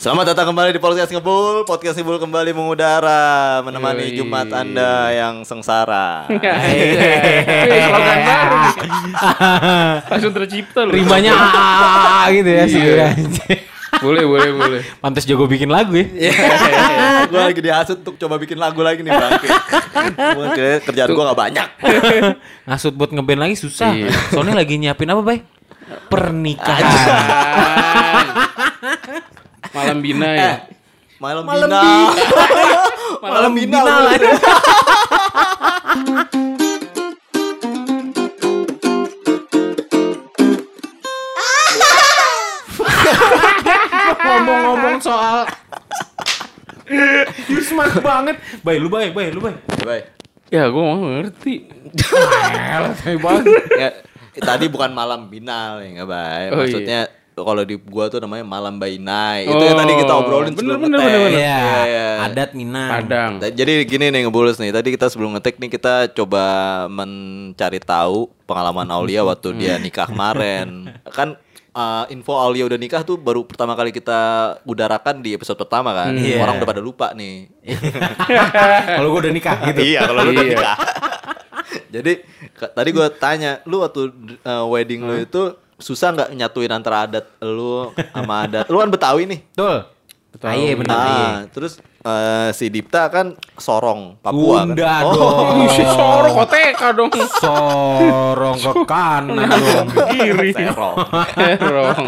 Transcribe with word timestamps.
Selamat 0.00 0.32
datang 0.32 0.48
kembali 0.48 0.72
di 0.72 0.80
podcast 0.80 1.12
Ngebul. 1.12 1.68
Podcast 1.68 1.92
Ngebul 2.00 2.16
kembali 2.16 2.56
mengudara 2.56 3.60
menemani 3.60 4.08
Yoi. 4.08 4.16
Jumat 4.16 4.48
Anda 4.48 5.12
yang 5.12 5.44
sengsara. 5.44 6.24
Eh, 6.24 6.40
slogan 7.84 8.20
baru. 8.24 8.60
Langsung 10.08 10.32
tercipta 10.32 10.88
loh. 10.88 10.96
Rimanya 10.96 11.36
gitu 12.32 12.48
ya 12.48 12.64
sih. 12.64 12.80
Iya. 12.80 13.12
Boleh, 14.00 14.24
boleh, 14.24 14.50
boleh. 14.56 14.80
Pantes 15.04 15.28
jago 15.28 15.44
bikin 15.44 15.68
lagu 15.68 15.92
ya. 15.92 16.08
gue 17.28 17.36
lagi 17.52 17.60
dihasut 17.60 18.00
untuk 18.00 18.16
coba 18.16 18.40
bikin 18.40 18.56
lagu 18.56 18.80
lagi 18.80 19.04
nih 19.04 19.12
bang. 19.12 19.32
Kira 20.56 20.80
kerjaan 20.80 21.12
gue 21.12 21.24
gak 21.28 21.40
banyak. 21.44 21.68
Ngasut 22.72 22.96
buat 22.96 23.12
ngeband 23.12 23.52
lagi 23.52 23.52
susah. 23.60 23.92
Iya. 23.92 24.08
Soalnya 24.32 24.64
lagi 24.64 24.80
nyiapin 24.80 25.12
apa, 25.12 25.20
Bay? 25.20 25.44
Pernikahan. 26.08 26.88
Malam 29.70 29.98
bina 30.02 30.28
ya. 30.34 30.52
Malam, 31.20 31.44
Malam 31.44 31.68
bina. 31.68 31.82
Malam 33.22 33.52
bina. 33.54 33.78
bina 33.78 33.80
lah. 33.84 34.12
Ngomong-ngomong 44.20 44.96
soal 45.02 45.46
Lu 47.54 47.60
smart 47.62 47.94
banget. 48.02 48.36
Bay, 48.66 48.82
lu 48.82 48.90
bay, 48.90 49.14
bay, 49.14 49.30
lu 49.30 49.38
bay. 49.38 49.54
Baik. 49.86 50.04
Ya, 50.50 50.66
gue 50.66 50.82
mau 50.82 50.98
ngerti. 50.98 51.70
Elah, 52.50 52.90
bay 52.98 53.14
banget. 53.14 53.46
Ya, 53.78 53.90
tadi 54.42 54.66
bukan 54.66 54.90
malam 54.90 55.30
binal 55.30 55.78
ya 55.78 56.02
nggak 56.02 56.10
baik. 56.10 56.48
Oh, 56.50 56.58
Maksudnya 56.66 57.00
kalau 57.42 57.62
di 57.62 57.76
gua 57.76 58.06
tuh 58.06 58.18
namanya 58.18 58.42
malam 58.42 58.76
bainai. 58.76 59.44
Itu 59.44 59.58
yang 59.58 59.76
tadi 59.76 59.92
kita 59.94 60.12
Oh, 60.12 60.20
obrolin 60.20 60.48
bener, 60.48 60.58
sebelum 60.58 60.78
bener, 60.80 60.96
ngetek. 60.96 61.10
bener, 61.10 61.20
bener. 61.22 61.38
Iya, 61.38 61.58
Iya, 61.58 61.80
iya. 61.84 62.06
adat 62.22 62.50
Minang. 62.52 62.90
Padang. 62.90 63.32
Ta- 63.38 63.52
Jadi 63.52 63.72
gini 63.84 64.06
nih 64.08 64.20
ngebulus 64.22 64.56
nih. 64.56 64.70
Tadi 64.70 64.88
kita 64.90 65.06
sebelum 65.06 65.30
ngetek 65.32 65.56
nih 65.56 65.70
kita 65.70 65.94
coba 66.12 66.44
mencari 66.86 67.78
tahu 67.78 68.18
pengalaman 68.44 68.88
Aulia 68.88 69.22
waktu 69.22 69.48
dia 69.54 69.74
nikah 69.76 70.06
kemarin. 70.06 70.90
Kan 71.16 71.34
uh, 71.70 72.04
info 72.08 72.34
Aulia 72.34 72.64
udah 72.64 72.76
nikah 72.76 73.00
tuh 73.00 73.14
baru 73.14 73.42
pertama 73.42 73.72
kali 73.72 73.90
kita 73.90 74.20
udarakan 74.62 75.20
di 75.20 75.32
episode 75.32 75.56
pertama 75.56 75.92
kan. 75.92 76.10
Iya. 76.12 76.38
Orang 76.38 76.56
udah 76.56 76.68
pada 76.68 76.80
lupa 76.80 77.12
nih. 77.12 77.46
Kalau 78.90 79.08
gue 79.10 79.20
udah 79.22 79.32
nikah 79.32 79.56
gitu. 79.68 79.80
iya 79.86 80.00
kalau 80.02 80.22
lu 80.22 80.30
udah 80.30 80.44
Iya. 80.44 80.52
nikah. 80.54 80.76
Jadi 81.90 82.12
tadi 82.70 82.90
gua 82.90 83.06
tanya, 83.08 83.62
lu 83.64 83.82
waktu 83.82 84.10
uh, 84.42 84.66
wedding 84.66 85.02
lu 85.02 85.14
itu 85.18 85.54
susah 85.80 86.12
nggak 86.12 86.30
nyatuin 86.32 86.70
antara 86.70 87.04
adat 87.04 87.26
lu 87.40 87.90
sama 88.12 88.44
adat 88.44 88.68
lu 88.68 88.76
kan 88.76 88.88
Betawi 88.88 89.24
nih. 89.26 89.40
Betul. 89.50 89.76
Betul. 90.30 90.46
Ah, 90.46 90.54
iya 90.54 90.74
benar. 90.78 90.94
iya. 90.94 91.10
Nah, 91.10 91.38
terus 91.50 91.72
uh, 92.06 92.54
si 92.54 92.70
Dipta 92.70 93.10
kan 93.10 93.34
Sorong, 93.58 94.14
Papua 94.22 94.62
Bunda 94.62 94.78
kan. 94.78 95.02
dong. 95.10 95.56
Si 95.74 95.82
sorok 95.82 96.32
koteka 96.38 96.88
dong. 96.94 97.10
Sorong 97.42 98.54
ke 98.54 98.72
kanan 98.86 99.50
dong. 99.50 99.88
Kiri. 100.14 100.54
Serong. 100.54 100.96
Serong. 101.34 102.04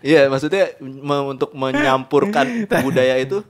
Iya, 0.00 0.32
maksudnya 0.32 0.72
me- 0.80 1.26
untuk 1.28 1.52
menyampurkan 1.52 2.64
budaya 2.80 3.20
itu 3.20 3.44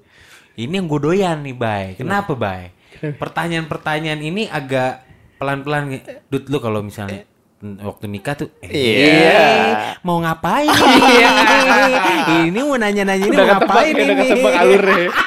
Ini 0.58 0.82
yang 0.82 0.90
gue 0.90 0.98
doyan 0.98 1.38
nih, 1.46 1.54
Bay. 1.54 1.84
Kenapa, 1.94 2.34
Bay? 2.34 2.74
Pertanyaan-pertanyaan 2.98 4.18
ini 4.18 4.50
agak 4.50 5.06
pelan-pelan. 5.38 6.02
Dut, 6.26 6.50
lu 6.50 6.58
kalau 6.58 6.82
misalnya 6.82 7.27
waktu 7.60 8.06
nikah 8.06 8.34
tuh 8.34 8.48
eh, 8.60 8.70
Iya. 8.70 9.42
mau 10.00 10.18
ngapain 10.18 10.70
ini 12.46 12.58
mau 12.58 12.74
nanya-nanya 12.74 13.24
ini 13.24 13.34
Udah 13.34 13.42
mau 13.42 13.50
ketebak, 13.58 13.66
ngapain 13.66 13.90
ya, 13.90 13.98
udah 13.98 14.06
ini? 14.06 14.22
ketebak 14.24 14.54
alurnya. 14.54 15.08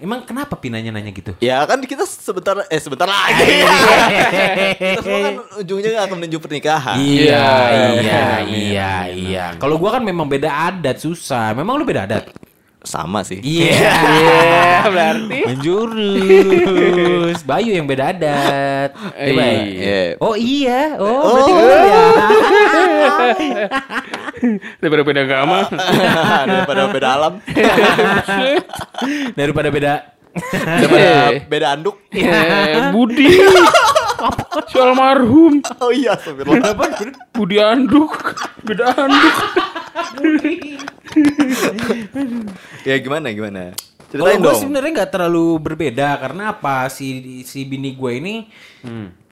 emang 0.00 0.24
kenapa 0.24 0.56
pi 0.56 0.72
nanya-nanya 0.72 1.10
gitu? 1.10 1.36
Ya 1.38 1.60
kan 1.62 1.76
kita 1.82 2.06
sebentar 2.06 2.64
eh 2.64 2.80
sebentar 2.80 3.04
lagi. 3.04 3.44
kita 4.96 5.00
semua 5.02 5.20
kan 5.20 5.34
ujungnya 5.60 5.90
akan 6.00 6.16
menuju 6.16 6.36
pernikahan. 6.38 6.96
iya 6.96 7.50
Iya, 7.68 8.00
iya 8.00 8.24
iya. 8.46 8.92
iya. 9.10 9.44
Kalau 9.58 9.76
gua 9.76 9.92
kan 9.92 10.02
memang 10.02 10.24
beda 10.24 10.48
adat 10.72 10.96
susah. 10.96 11.52
Memang 11.52 11.76
lu 11.76 11.84
beda 11.84 12.08
adat 12.08 12.32
Sama 12.80 13.20
sih. 13.20 13.44
iya 13.44 13.76
Iya, 14.16 14.88
berarti. 14.88 15.40
Menjurus 15.52 17.44
Bayu 17.44 17.76
yang 17.76 17.84
beda 17.84 18.08
adat 18.08 18.96
Iya, 19.14 19.36
Bay? 19.36 19.56
Iya. 19.68 20.00
Oh 20.16 20.32
iya 20.32 20.96
Oh, 20.96 21.04
Oh. 21.04 21.36
berarti 21.36 21.52
ya 21.52 21.68
Daripada 24.80 25.02
beda 25.04 25.20
agama. 25.20 25.68
Daripada 26.48 26.82
beda 26.88 27.08
alam, 27.12 27.34
Daripada 29.36 29.68
beda 29.68 29.92
daripada 30.54 31.10
beda 31.44 31.66
anduk. 31.74 31.98
Ya, 32.14 32.94
Budi. 32.94 33.34
Si 34.66 34.76
almarhum. 34.76 35.60
Oh 35.78 35.90
iya, 35.90 36.14
astagfirullah. 36.14 36.74
Budi 37.30 37.56
anduk. 37.56 38.12
Beda 38.62 38.92
anduk. 38.94 39.34
ya 42.82 42.96
gimana 42.98 43.30
gimana? 43.30 43.72
Kalau 44.10 44.26
Ceritain 44.26 44.38
gue 44.38 44.46
dong. 44.48 44.58
sebenarnya 44.58 44.90
nggak 44.96 45.12
terlalu 45.12 45.46
berbeda 45.60 46.08
karena 46.18 46.42
apa 46.50 46.90
si 46.90 47.06
si 47.44 47.62
bini 47.62 47.94
gue 47.94 48.12
ini 48.12 48.34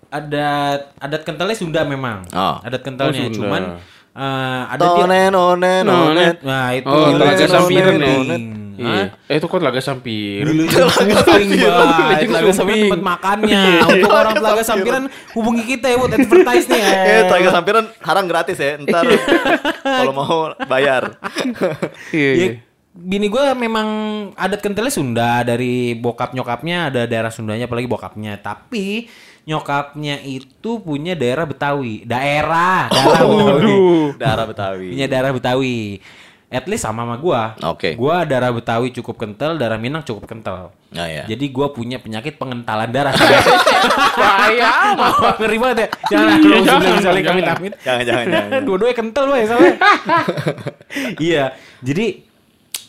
adat 0.09 0.95
adat 0.97 1.23
kentalnya 1.23 1.53
Sunda 1.53 1.83
memang 1.83 2.23
Oh. 2.31 2.63
adat 2.63 2.81
kentalnya 2.81 3.19
Oh, 3.19 3.27
Sunda. 3.27 3.37
cuman 3.37 3.63
eh, 4.15 4.63
ada 4.71 4.79
dia 4.81 4.95
Tonen 4.97 5.33
onen 5.35 5.85
onen. 5.85 6.35
nah 6.41 6.71
itu 6.73 6.87
Oh, 6.87 7.11
itu 7.11 7.45
Sampiran 7.45 7.99
ya? 7.99 8.15
Iya. 8.79 9.19
Eh, 9.27 9.37
itu 9.37 9.45
kok 9.45 9.59
laga 9.59 9.79
sampir. 9.79 10.47
Dulu 10.47 10.63
Bay. 10.65 11.51
Lagi 12.09 12.25
Telaga 12.31 12.53
Sumping. 12.53 12.83
tempat 12.87 13.03
makannya. 13.03 13.63
Untuk 13.91 14.09
orang 14.09 14.35
Telaga 14.35 14.63
Sampiran 14.63 15.05
hubungi 15.35 15.63
kita 15.67 15.87
ya 15.87 15.97
buat 15.97 16.13
advertise 16.13 16.67
nih. 16.67 16.83
Eh, 17.11 17.23
Telaga 17.27 17.49
Sampiran 17.51 17.85
harang 17.99 18.27
gratis 18.27 18.57
ya. 18.57 18.79
Ntar 18.79 19.03
kalau 19.83 20.13
mau 20.13 20.37
bayar. 20.65 21.19
Iya, 22.09 22.31
Ya, 22.31 22.33
iya. 22.37 22.51
bini 22.95 23.27
gue 23.27 23.45
memang 23.53 23.89
adat 24.35 24.59
kentalnya 24.59 24.91
Sunda 24.91 25.43
dari 25.43 25.95
bokap 25.95 26.31
nyokapnya 26.33 26.89
ada 26.89 27.03
daerah 27.05 27.31
Sundanya 27.31 27.67
apalagi 27.67 27.87
bokapnya 27.87 28.35
tapi 28.37 29.07
nyokapnya 29.45 30.19
itu 30.21 30.77
punya 30.79 31.15
daerah 31.15 31.47
Betawi 31.47 32.03
daerah 32.03 32.91
daerah 32.91 33.15
Betawi 33.15 33.39
Waduh. 33.39 34.09
Darah 34.19 34.47
Betawi. 34.47 34.87
punya 34.93 35.07
daerah 35.07 35.31
Betawi 35.31 35.79
at 36.49 36.65
least 36.65 36.81
sama 36.83 37.05
sama 37.05 37.21
gua 37.21 37.53
Oke. 37.61 37.93
gua 37.93 38.25
darah 38.25 38.49
Betawi 38.49 38.89
cukup 38.89 39.21
kental 39.21 39.57
darah 39.57 39.77
Minang 39.77 40.01
cukup 40.01 40.25
kental 40.25 40.73
Nah, 40.89 41.05
ya. 41.05 41.29
jadi 41.29 41.53
gua 41.53 41.69
punya 41.69 42.01
penyakit 42.01 42.41
pengentalan 42.41 42.89
darah 42.89 43.13
Bahaya. 44.19 44.97
Wah, 44.97 45.37
ngeri 45.41 45.57
banget 45.61 45.77
ya 45.79 45.89
jangan 46.09 46.29
Iya, 46.33 46.41
kalau 46.41 46.65
jangan, 46.65 46.93
misalnya 46.97 47.23
kami 47.23 47.41
jangan. 47.41 47.57
amit 47.61 47.73
Jangan 47.79 48.03
jangan 48.05 48.25
jangan. 48.25 48.61
Dua-duanya 48.65 48.97
kental 48.97 49.25
woy 49.29 49.43
soalnya. 49.45 49.75
iya. 51.29 51.45
Jadi 51.85 52.07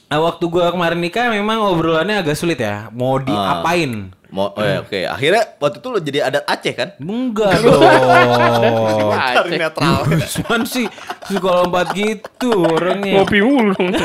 waktu 0.10 0.44
gua 0.48 0.72
kemarin 0.72 0.98
nikah 0.98 1.28
memang 1.28 1.60
obrolannya 1.62 2.24
agak 2.24 2.40
sulit 2.40 2.58
ya. 2.58 2.88
Mau 2.90 3.20
diapain? 3.20 4.16
Mau 4.30 4.54
oh, 4.54 4.62
ya, 4.62 4.80
oke. 4.80 5.00
Akhirnya 5.04 5.42
waktu 5.58 5.78
itu 5.78 5.88
lo 5.88 5.98
jadi 5.98 6.20
adat 6.24 6.44
Aceh 6.46 6.74
kan? 6.74 6.90
Enggak 6.98 7.60
dong. 7.66 7.82
Cari 9.10 9.52
netral. 9.58 10.06
Cuman 10.06 10.62
sih 10.64 10.86
suka 11.26 11.50
lompat 11.60 11.92
gitu 11.92 12.54
orangnya. 12.54 13.20
Ngopi 13.20 13.40
mulu 13.40 13.74
dong. 13.74 13.90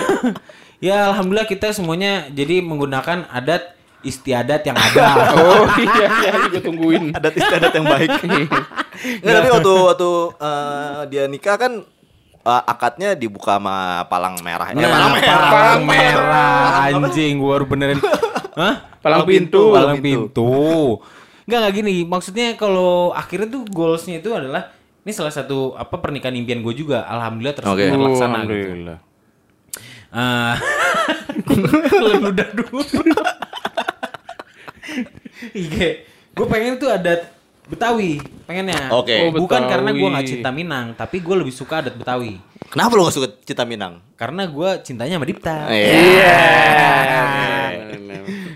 Ya 0.82 1.08
alhamdulillah 1.08 1.48
kita 1.48 1.72
semuanya 1.72 2.28
jadi 2.28 2.60
menggunakan 2.60 3.24
adat 3.26 3.72
istiadat 4.00 4.64
yang 4.64 4.76
ada. 4.76 5.06
Oh 5.40 5.64
iya, 5.80 6.06
iya, 6.20 6.32
gue 6.46 6.60
tungguin. 6.60 7.16
adat 7.16 7.32
istiadat 7.32 7.72
yang 7.72 7.88
baik. 7.88 8.10
Nggak, 8.20 9.32
tapi 9.34 9.48
waktu 9.50 9.72
waktu 9.72 10.10
eh, 10.36 11.00
dia 11.08 11.24
nikah 11.24 11.56
kan 11.56 11.72
eh, 12.36 12.62
akadnya 12.66 13.16
dibuka 13.16 13.56
sama 13.56 14.04
palang 14.12 14.36
merah. 14.44 14.68
Eh, 14.68 14.76
Nah, 14.76 14.88
palang 14.92 15.12
merah. 15.14 15.48
palang 15.48 15.82
merah 15.88 16.60
anjing 16.84 17.40
gua 17.40 17.56
baru 17.56 17.64
benerin. 17.64 17.98
Hah? 18.54 18.74
Palang 19.02 19.26
pintu. 19.26 19.74
Palang 19.74 19.98
pintu. 19.98 20.50
Enggak 21.44 21.58
enggak 21.62 21.74
gini, 21.74 21.94
maksudnya 22.06 22.54
kalau 22.54 23.10
akhirnya 23.12 23.50
tuh 23.50 23.62
goalsnya 23.66 24.22
itu 24.22 24.30
adalah 24.32 24.70
ini 25.04 25.12
salah 25.12 25.34
satu 25.34 25.76
apa 25.76 26.00
pernikahan 26.00 26.32
impian 26.38 26.62
gue 26.64 26.74
juga. 26.74 27.04
Alhamdulillah 27.04 27.54
terus 27.54 27.68
Oke. 27.68 27.84
terlaksana 27.90 28.38
gitu. 28.46 28.54
Alhamdulillah. 28.54 28.98
Ah, 30.14 30.54
ludah 32.22 32.48
dulu. 32.54 32.80
Iya, 35.50 36.06
gue 36.32 36.46
pengen 36.46 36.78
tuh 36.80 36.88
adat 36.88 37.26
Betawi, 37.68 38.22
pengennya. 38.46 38.88
Oke. 38.94 39.28
Oh, 39.28 39.34
Bukan 39.34 39.60
Betawi. 39.66 39.72
karena 39.76 39.90
gue 39.92 40.08
nggak 40.08 40.28
cinta 40.30 40.50
Minang, 40.54 40.86
tapi 40.96 41.20
gue 41.20 41.36
lebih 41.36 41.52
suka 41.52 41.82
adat 41.84 41.98
Betawi. 41.98 42.38
Kenapa 42.70 42.96
lo 42.96 43.06
gak 43.06 43.14
suka 43.14 43.28
Cita 43.44 43.62
Minang? 43.62 44.02
Karena 44.18 44.50
gue 44.50 44.70
cintanya 44.82 45.20
sama 45.20 45.26
Dipta. 45.28 45.68
Iya. 45.70 46.38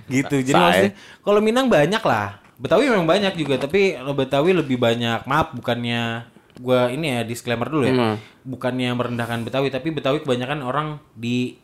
Gitu. 0.09 0.37
Jadi 0.41 0.59
Say. 0.59 0.65
maksudnya 0.65 0.93
kalau 1.23 1.41
Minang 1.45 1.69
banyak 1.69 2.03
lah. 2.03 2.41
Betawi 2.59 2.91
memang 2.91 3.07
banyak 3.07 3.39
juga, 3.39 3.55
tapi 3.55 3.95
kalau 3.95 4.19
Betawi 4.19 4.51
lebih 4.51 4.83
banyak. 4.83 5.23
Maaf 5.31 5.55
bukannya 5.55 6.27
gua 6.59 6.91
ini 6.91 7.07
ya 7.15 7.21
disclaimer 7.23 7.71
dulu 7.71 7.87
ya. 7.87 7.95
Hmm. 7.95 8.17
Bukannya 8.43 8.91
merendahkan 8.99 9.47
Betawi, 9.47 9.71
tapi 9.71 9.95
Betawi 9.95 10.27
kebanyakan 10.27 10.67
orang 10.67 10.99
di 11.15 11.55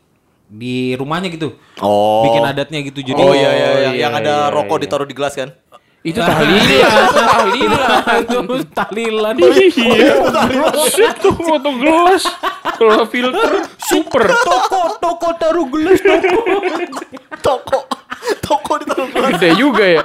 di 0.47 0.95
rumahnya 0.95 1.33
gitu. 1.35 1.57
Oh. 1.83 2.23
Bikin 2.29 2.45
adatnya 2.47 2.79
gitu. 2.85 3.01
Jadi 3.03 3.21
Oh 3.21 3.35
iya 3.35 3.51
iya, 3.51 3.51
yang, 3.51 3.75
iya, 3.75 3.91
yang 4.07 4.13
ada 4.15 4.35
iya, 4.49 4.55
rokok 4.55 4.79
iya. 4.79 4.83
ditaruh 4.87 5.09
di 5.09 5.17
gelas 5.17 5.35
kan? 5.35 5.51
Itu 6.05 6.21
tahlilan, 6.21 6.69
itu 6.69 7.17
tahlilan. 7.17 7.97
itu 8.29 8.57
tahlilan. 8.77 9.35
Iya. 9.41 10.15
Shit 10.93 11.17
tuh 11.17 11.33
foto 11.33 11.71
gelas. 11.81 12.29
Kalau 12.77 13.09
filter 13.09 13.65
super. 13.81 14.29
toko, 14.45 15.01
toko 15.01 15.29
taruh 15.41 15.65
gelas 15.73 15.97
toko. 16.05 16.41
Toko. 17.41 17.79
Gede 19.37 19.51
juga 19.55 19.85
ya. 19.85 20.03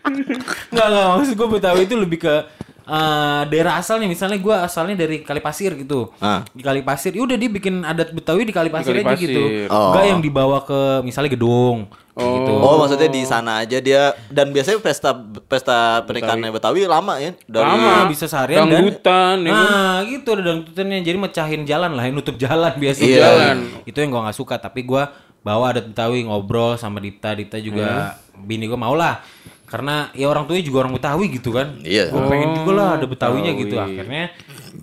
Enggak, 0.00 0.86
enggak, 0.86 1.06
maksud 1.14 1.34
gue 1.34 1.48
Betawi 1.50 1.80
itu 1.84 1.94
lebih 1.94 2.18
ke 2.18 2.34
eh, 2.82 3.42
daerah 3.46 3.76
asalnya 3.76 4.06
misalnya 4.06 4.34
gue 4.36 4.50
asalnya 4.56 4.96
dari 4.96 5.20
Kalipasir 5.20 5.76
gitu 5.76 6.10
Ah. 6.18 6.42
di 6.48 6.58
Kalipasir 6.58 7.12
ya 7.12 7.22
udah 7.22 7.36
dia 7.36 7.46
bikin 7.46 7.82
adat 7.82 8.10
Betawi 8.10 8.42
di 8.42 8.50
Kalipasir, 8.50 8.90
Di 8.90 8.98
aja 8.98 9.06
Kalipasir. 9.06 9.28
gitu 9.28 9.42
Oh. 9.68 9.92
enggak 9.92 10.04
yang 10.08 10.20
dibawa 10.20 10.58
ke 10.60 10.80
misalnya 11.00 11.30
gedung 11.30 11.86
kayak 12.10 12.26
gitu 12.34 12.50
Oh, 12.58 12.74
maksudnya 12.76 13.06
di 13.06 13.22
sana 13.22 13.62
aja 13.62 13.78
dia 13.78 14.02
dan 14.26 14.50
biasanya 14.50 14.80
pesta 14.80 15.14
pesta 15.44 15.76
pernikahannya 16.02 16.50
Betawi 16.50 16.82
lama 16.84 17.14
ya 17.16 17.30
dari 17.44 17.62
Lama 17.68 18.10
bisa 18.10 18.26
seharian 18.26 18.64
dan 18.64 18.72
Dangdutan, 18.74 19.36
ya 19.38 19.52
kan? 19.52 19.62
nah 19.62 19.96
gitu 20.02 20.28
ada 20.32 20.42
dangdutannya 20.44 20.98
jadi 21.00 21.18
mecahin 21.20 21.62
jalan 21.64 21.90
lah 21.92 22.04
nutup 22.08 22.34
jalan 22.36 22.72
biasanya 22.74 23.06
Iya. 23.06 23.22
Jalan. 23.22 23.56
itu 23.84 23.96
yang 23.96 24.10
gua 24.10 24.22
nggak 24.24 24.34
suka 24.36 24.58
tapi 24.58 24.82
gua 24.82 25.14
bawa 25.40 25.70
adat 25.70 25.86
Betawi 25.86 26.22
ngobrol 26.22 26.74
sama 26.74 26.98
Dipta 26.98 27.32
Dipta 27.32 27.56
juga 27.56 28.14
bini 28.36 28.64
gua 28.64 28.76
mau 28.78 28.92
lah 28.92 29.20
karena 29.64 30.10
ya 30.12 30.26
orang 30.26 30.44
tuanya 30.44 30.60
juga 30.62 30.78
orang 30.80 30.94
Betawi 30.94 31.26
gitu 31.30 31.50
kan 31.50 31.78
Iya. 31.80 32.08
Gua 32.08 32.26
pengen 32.26 32.50
juga 32.54 32.72
lah 32.74 32.88
ada 32.94 33.06
Betawinya 33.06 33.48
Betawi. 33.48 33.62
gitu 33.62 33.76
akhirnya 33.76 34.24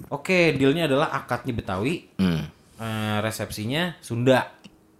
oke 0.07 0.39
dealnya 0.53 0.83
adalah 0.85 1.07
akadnya 1.11 1.53
Betawi 1.53 2.09
Hmm. 2.15 2.47
eh, 2.75 3.17
resepsinya 3.19 3.97
Sunda 3.99 4.49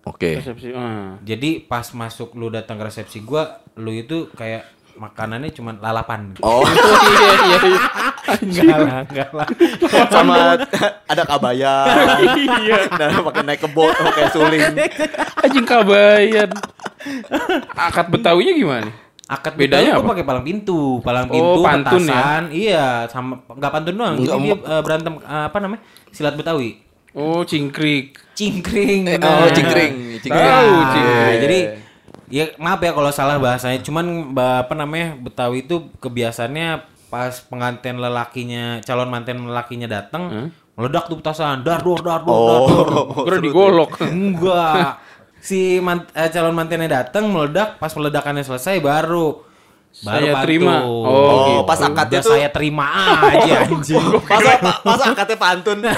Oke. 0.04 0.40
Resepsi. 0.40 0.72
ah. 0.72 1.20
jadi 1.20 1.60
pas 1.62 1.84
masuk 1.92 2.32
lu 2.34 2.48
datang 2.48 2.76
ke 2.76 2.86
resepsi 2.86 3.20
gua 3.20 3.60
lu 3.76 3.92
itu 3.92 4.30
kayak 4.32 4.77
makanannya 4.98 5.50
cuma 5.50 5.72
lalapan 5.74 6.34
Oh, 6.42 6.60
Oh 6.60 6.66
iya 7.14 7.30
iya 7.40 7.58
iya. 7.64 7.82
enggak 8.44 8.78
lah 8.78 9.00
enggak 9.08 9.30
lah 9.32 9.48
sama 10.10 10.36
ada 11.08 11.24
kabaya. 11.24 11.76
Iya. 12.36 12.78
Dan 12.92 13.24
pakai 13.24 13.44
naik 13.46 13.62
kebo 13.64 13.88
pakai 13.88 14.26
suling. 14.30 14.62
Anjing 15.40 15.64
kabayan. 15.64 16.50
Akad 17.72 18.12
Betawinya 18.12 18.52
gimana? 18.52 18.90
Akad 19.28 19.56
Bedanya 19.56 20.00
apa? 20.00 20.08
pakai 20.12 20.24
palang 20.24 20.44
pintu, 20.44 21.04
palang 21.04 21.28
Oh, 21.28 21.34
pintu, 21.36 21.60
pantun 21.60 22.00
ya? 22.00 22.16
petasan, 22.16 22.44
iya, 22.50 22.88
sama 23.08 23.44
nggak 23.44 23.72
pantun 23.72 23.96
doang. 23.96 24.16
Jadi 24.16 24.28
Nggak, 24.28 24.40
dia 24.40 24.56
eh, 24.56 24.82
berantem 24.82 25.14
eh, 25.20 25.46
apa 25.48 25.58
namanya? 25.60 25.82
Silat 26.12 26.36
Betawi. 26.36 26.80
Oh, 27.12 27.44
cingkrik. 27.44 28.16
Cingkring. 28.32 29.08
Eh, 29.08 29.20
oh, 29.20 29.48
cingkring, 29.52 29.94
cingkring. 30.22 30.48
Tahu, 30.48 30.72
Nah, 30.72 30.92
cingkring. 30.94 31.40
Jadi 31.44 31.60
ya 32.28 32.52
maaf 32.56 32.80
ya 32.80 32.92
kalau 32.92 33.10
salah 33.10 33.38
bahasanya. 33.38 33.80
Cuman 33.80 34.32
apa 34.36 34.74
namanya? 34.74 35.16
Betawi 35.16 35.64
itu 35.64 35.88
kebiasaannya 35.98 36.68
pas 37.08 37.40
pengantin 37.42 37.96
lelakinya, 37.96 38.84
calon 38.84 39.08
manten 39.08 39.40
lelakinya 39.44 39.88
datang, 39.88 40.52
meledak 40.74 41.08
tuh 41.08 41.18
petasan, 41.18 41.64
dar 41.64 41.80
dor 41.80 42.00
dar 42.00 42.22
dor 42.22 42.36
dar 42.44 42.62
dor. 42.68 42.88
Oh, 43.16 43.40
digolok. 43.46 43.96
Enggak. 44.08 45.00
Si 45.38 45.80
man- 45.80 46.10
eh, 46.12 46.28
calon 46.28 46.52
mantennya 46.52 47.02
datang 47.02 47.28
meledak, 47.28 47.78
pas 47.78 47.90
meledakannya 47.90 48.44
selesai 48.44 48.80
baru 48.80 49.48
baru 49.98 50.30
Saya 50.30 50.44
terima. 50.46 50.76
Oh, 50.84 51.02
Oh, 51.02 51.46
gitu. 51.50 51.62
pas 51.64 51.80
akadnya 51.80 52.20
Udah 52.20 52.28
tuh 52.28 52.34
saya 52.36 52.50
terima 52.52 52.86
aja 53.24 53.54
anjing. 53.66 53.98
masa 54.30 54.52
masa 54.86 55.04
akadnya 55.10 55.38
pantun. 55.40 55.78
Saya 55.82 55.98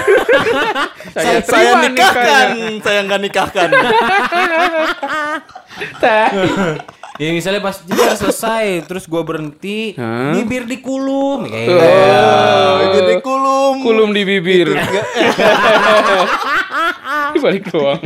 saya, 1.12 1.40
saya 1.42 1.72
nikahkan, 1.84 2.48
saya 2.80 3.00
nggak 3.04 3.22
nikahkan. 3.22 3.70
Ya 7.18 7.30
misalnya 7.30 7.60
pas 7.60 7.76
jadi 7.80 8.16
selesai 8.16 8.66
terus 8.86 9.04
gua 9.04 9.22
berhenti, 9.22 9.92
Hah? 9.94 10.32
bibir 10.32 10.64
dikulum 10.64 11.44
kayak 11.46 11.68
Oh. 11.68 11.76
gitu. 11.76 11.88
Bibir 12.82 13.04
dikulum. 13.14 13.74
Kulum 13.82 14.10
di 14.10 14.24
bibir. 14.24 14.68
Di 17.30 17.40
balik 17.44 17.68
doang. 17.68 18.02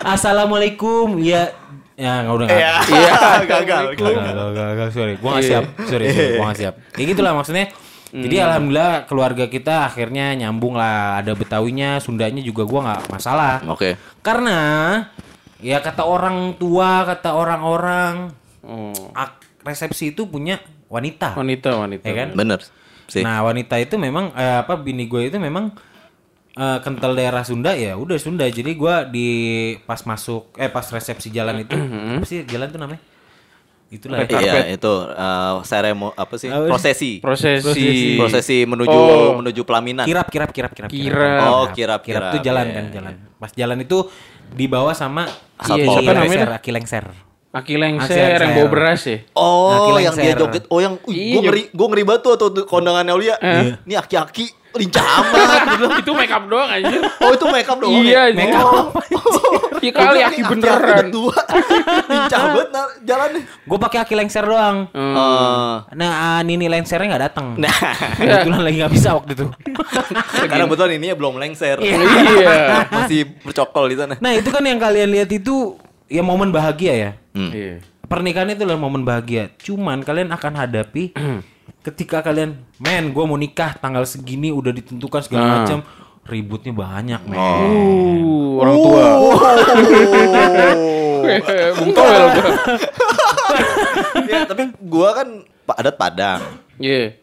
Assalamualaikum. 0.00 1.18
Ya 1.18 1.50
ya 1.92 2.22
nggak 2.22 2.34
udah 2.34 2.46
nggak. 2.46 2.58
Iya, 2.58 2.72
Iya. 2.88 3.12
gagal. 3.44 3.82
Gak, 3.92 4.10
gak, 4.14 4.50
gak, 4.52 4.70
gak, 4.74 4.88
sorry. 4.90 5.14
Gua 5.18 5.30
gak 5.36 5.44
siap. 5.44 5.64
Sorry, 5.84 6.04
sorry. 6.08 6.30
Gua 6.36 6.44
gak 6.48 6.58
siap. 6.58 6.74
Kayak 6.92 7.06
gitulah 7.12 7.32
maksudnya. 7.34 7.66
Jadi 8.12 8.36
alhamdulillah 8.36 9.08
keluarga 9.08 9.48
kita 9.48 9.88
akhirnya 9.88 10.36
nyambung 10.36 10.76
lah. 10.76 11.16
Ada 11.16 11.32
Betawinya, 11.32 11.96
Sundanya 11.96 12.44
juga 12.44 12.62
gua 12.62 12.80
nggak 12.84 13.02
masalah. 13.08 13.64
Oke. 13.66 13.96
Karena 14.20 14.58
ya 15.62 15.78
kata 15.78 16.02
orang 16.02 16.36
tua, 16.54 17.06
kata 17.06 17.32
orang-orang, 17.32 18.34
Oh. 18.60 18.92
ak- 19.12 19.62
resepsi 19.62 20.10
itu 20.10 20.22
punya 20.24 20.58
wanita. 20.86 21.32
Wanita, 21.32 21.78
wanita. 21.78 22.02
Ya 22.02 22.14
kan? 22.16 22.28
Bener 22.32 22.58
sih. 23.06 23.22
Nah 23.22 23.40
wanita 23.40 23.76
itu 23.76 23.94
memang 23.94 24.30
eh, 24.32 24.58
apa 24.58 24.74
bini 24.74 25.04
gue 25.04 25.22
itu 25.24 25.36
memang 25.36 25.70
eh, 26.52 26.78
kental 26.80 27.12
daerah 27.12 27.42
Sunda 27.42 27.72
ya 27.72 27.94
udah 27.94 28.16
Sunda 28.16 28.44
jadi 28.44 28.72
gua 28.72 29.02
di 29.02 29.28
pas 29.80 30.02
masuk 30.02 30.54
eh 30.54 30.66
pas 30.66 30.84
resepsi 30.84 31.28
jalan 31.28 31.60
itu 31.60 31.74
apa 32.12 32.24
sih 32.24 32.42
jalan 32.44 32.68
tuh 32.68 32.78
namanya 32.78 33.02
itulah 33.88 34.24
ya. 34.24 34.40
Iya, 34.64 34.72
itu 34.72 34.92
eh, 35.06 35.54
seremo 35.62 36.10
apa 36.12 36.34
sih? 36.34 36.48
Apa 36.48 36.64
sih? 36.80 37.20
Prosesi. 37.20 37.60
Prosesi. 37.68 38.16
Prosesi 38.16 38.58
menuju 38.64 38.88
Oh. 38.90 39.36
menuju 39.38 39.60
pelaminan. 39.62 40.04
kirap 40.04 40.26
kirap 40.26 40.48
kirap 40.50 40.72
kirap 40.72 40.88
Kirap. 40.88 41.40
Oh, 41.44 41.66
kirap, 41.68 42.00
kirap 42.00 42.02
kirap. 42.02 42.32
tuh 42.32 42.40
jalan 42.40 42.64
Iya, 42.64 42.72
kan 42.72 42.84
iya. 42.84 42.92
jalan 42.94 43.14
pas 43.36 43.50
jalan 43.52 43.78
itu 43.78 43.98
dibawa 44.54 44.92
sama 44.92 45.26
Iya, 45.62 45.86
siapa 45.86 46.10
namanya? 46.10 46.26
Lengser, 46.26 46.50
Aki 46.58 46.70
Lengser 46.74 47.04
Aki 47.52 47.74
lengser 47.76 48.40
yang 48.40 48.52
bawa 48.56 48.68
beras 48.72 49.04
ya. 49.04 49.18
Oh, 49.36 50.00
yang 50.00 50.16
dia 50.16 50.32
joget. 50.32 50.64
Oh, 50.72 50.80
yang 50.80 50.96
Iya, 51.04 51.36
gue 51.36 51.40
ngeri, 51.44 51.62
gue 51.68 51.86
ngeri 51.92 52.02
banget 52.08 52.22
tuh 52.24 52.34
tuh 52.40 52.64
kondangannya 52.64 53.12
Aulia. 53.12 53.36
Ini 53.84 53.92
aki-aki 53.92 54.61
lincah 54.72 55.04
bilang, 55.76 55.98
Itu 55.98 56.12
make 56.12 56.30
up 56.30 56.44
doang 56.44 56.68
aja. 56.68 56.96
oh, 57.18 57.30
itu 57.30 57.46
makeup 57.46 57.78
doang. 57.78 58.00
Iya, 58.00 58.22
ya? 58.28 58.34
make 58.34 58.52
up 58.52 58.96
Iya 59.82 59.90
kali 59.90 60.18
aki 60.22 60.40
beneran. 60.44 61.06
lincah 62.12 62.40
banget 62.46 62.68
nah, 62.70 62.86
jalannya. 63.02 63.42
gue 63.42 63.78
pakai 63.80 63.98
Aki 64.00 64.14
Lengser 64.14 64.44
doang 64.44 64.86
Hmm. 64.88 65.14
Eh, 65.14 65.76
nah 65.94 66.10
ah, 66.38 66.40
Nini 66.40 66.66
Lengsernya 66.66 67.08
nggak 67.08 67.24
datang 67.24 67.46
nah, 67.56 67.72
kebetulan 68.14 68.62
lagi 68.62 68.76
nggak 68.78 68.92
bisa 68.92 69.08
waktu 69.12 69.32
itu 69.32 69.46
karena 70.44 70.64
kebetulan 70.64 70.92
ini 70.94 71.06
ya 71.10 71.16
belum 71.16 71.34
lengser. 71.36 71.76
Iya. 71.78 71.98
Masih 72.88 73.20
bercokol 73.42 73.90
di 73.90 73.96
sana. 73.96 74.14
nah 74.18 74.30
itu 74.30 74.48
kan 74.48 74.62
yang 74.62 74.78
kalian 74.78 75.10
lihat 75.10 75.28
itu 75.28 75.76
ya 76.06 76.22
momen 76.22 76.48
bahagia 76.48 76.94
ya 76.94 77.10
Hmm. 77.32 77.48
Iya. 77.48 77.80
pernikahan 78.04 78.44
itu 78.46 78.60
adalah 78.62 78.76
momen 78.76 79.02
bahagia. 79.02 79.48
Cuman 79.56 80.04
kalian 80.04 80.28
akan 80.30 80.52
hadapi 80.54 81.16
ketika 81.82 82.22
kalian, 82.22 82.62
men, 82.78 83.10
gue 83.10 83.24
mau 83.26 83.36
nikah 83.36 83.74
tanggal 83.76 84.06
segini 84.06 84.54
udah 84.54 84.70
ditentukan 84.70 85.20
segala 85.26 85.42
Nah. 85.42 85.54
macam, 85.62 85.78
ributnya 86.22 86.70
banyak, 86.70 87.20
men. 87.26 87.38
Uh, 87.38 88.62
orang 88.62 88.76
tua. 88.78 89.04
Bung 91.78 91.92
Toel 91.94 92.24
gua. 92.34 92.50
ya, 94.26 94.40
tapi 94.46 94.62
gua 94.82 95.08
kan 95.14 95.28
adat 95.78 95.94
Padang. 95.96 96.40
Iya. 96.78 97.14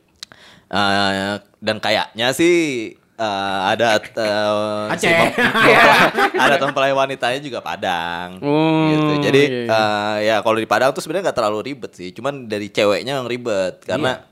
Eh, 0.69 1.33
dan 1.59 1.77
kayaknya 1.81 2.31
sih 2.31 2.55
eh, 2.95 3.59
adat 3.73 4.13
eh, 4.15 4.93
Aceh. 4.93 5.11
si 5.11 6.63
mempelai 6.65 6.93
wanitanya 6.95 7.39
juga 7.43 7.59
Padang. 7.59 8.39
Oh, 8.39 8.87
gitu. 8.93 9.13
Jadi 9.29 9.43
iya, 9.43 9.61
iya. 9.67 9.75
eh, 9.75 10.15
ya 10.31 10.35
kalau 10.39 10.57
di 10.57 10.69
Padang 10.69 10.95
tuh 10.95 11.03
sebenarnya 11.03 11.29
nggak 11.29 11.37
terlalu 11.37 11.59
ribet 11.73 11.91
sih. 11.93 12.09
Cuman 12.15 12.47
dari 12.47 12.71
ceweknya 12.71 13.19
yang 13.19 13.27
ribet 13.27 13.83
karena 13.83 14.23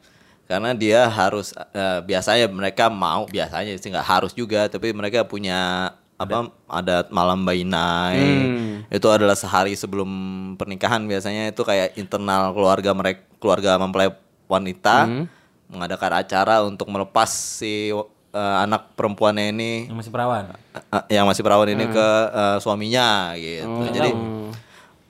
karena 0.47 0.71
dia 0.71 1.05
harus 1.05 1.51
eh, 1.69 1.99
biasanya 2.01 2.47
mereka 2.47 2.87
mau 2.87 3.27
biasanya 3.27 3.75
sih 3.75 3.87
nggak 3.87 4.07
harus 4.07 4.31
juga 4.31 4.65
tapi 4.65 4.89
mereka 4.89 5.21
punya 5.21 5.91
apa 6.17 6.37
adat 6.67 7.11
malam 7.11 7.43
bainai 7.43 8.17
Hmm. 8.17 8.75
itu 8.89 9.05
adalah 9.05 9.35
sehari 9.35 9.75
sebelum 9.75 10.09
pernikahan 10.55 11.03
biasanya 11.03 11.51
itu 11.51 11.61
kayak 11.61 11.93
internal 11.93 12.49
keluarga 12.51 12.89
mereka 12.91 13.21
keluarga 13.37 13.75
mempelai 13.75 14.09
wanita 14.45 15.05
Hmm. 15.05 15.25
mengadakan 15.67 16.11
acara 16.17 16.63
untuk 16.63 16.87
melepas 16.87 17.27
si 17.29 17.91
eh, 18.27 18.55
anak 18.57 18.93
perempuannya 18.93 19.51
ini 19.51 19.71
Yang 19.87 19.97
masih 19.99 20.11
perawan. 20.11 20.43
eh, 20.73 21.03
yang 21.11 21.25
masih 21.25 21.43
perawan 21.43 21.69
ini 21.69 21.85
ke 21.85 22.07
eh, 22.33 22.57
suaminya 22.57 23.35
gitu. 23.35 23.67
Oh. 23.67 23.85
Jadi 23.87 24.09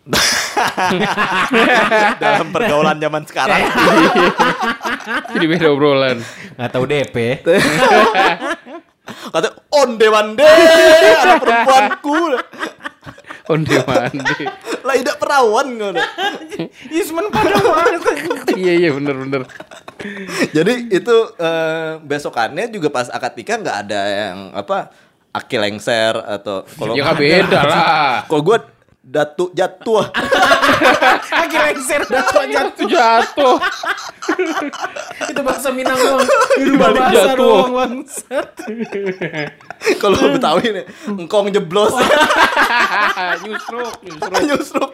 dalam 2.23 2.47
pergaulan 2.49 2.97
zaman 2.97 3.23
sekarang 3.27 3.61
Jadi 5.33 5.45
beda 5.47 5.67
obrolan. 5.71 6.17
Nggak 6.57 6.71
tahu 6.71 6.83
DP. 6.87 7.15
kata 9.07 9.47
onde 9.71 10.07
wande 10.11 10.43
anak 10.43 11.39
perempuanku 11.39 12.35
Onde 13.47 13.79
mandi. 13.87 14.43
lah 14.83 14.95
tidak 14.99 15.17
perawan 15.23 15.67
ngono. 15.79 16.03
Isman 16.91 17.31
pada. 17.31 17.55
Iya 18.59 18.73
iya 18.75 18.89
bener 18.91 19.15
bener. 19.15 19.41
Jadi 20.51 20.91
itu 20.91 21.15
eh, 21.39 22.03
besokannya 22.03 22.67
juga 22.67 22.91
pas 22.91 23.07
akad 23.07 23.39
nikah 23.39 23.63
nggak 23.63 23.77
ada 23.87 24.01
yang 24.03 24.37
apa 24.51 24.91
aki 25.31 25.55
lengser 25.63 26.19
atau 26.19 26.67
kalau 26.75 26.99
Ya 26.99 27.15
beda 27.15 27.59
lah. 27.63 28.27
Kalau 28.27 28.43
gue 28.43 28.59
datu 29.07 29.55
jatuh. 29.55 30.03
Kaki 31.31 31.57
lengser 31.57 32.03
jatuh 32.03 32.43
jatuh. 32.51 32.87
Jatuh. 32.91 33.55
Itu 35.31 35.41
bahasa 35.47 35.71
Minang 35.71 35.95
doang. 35.95 36.27
Itu 36.59 36.75
Balik 36.75 36.99
bahasa 36.99 37.15
jatuh. 37.31 37.55
Kalau 40.03 40.17
Betawi 40.35 40.65
nih, 40.75 40.85
engkong 41.07 41.47
jeblos, 41.55 41.95
nyusruk, 43.47 43.95
nyusruk. 44.03 44.41
nyusruk. 44.43 44.93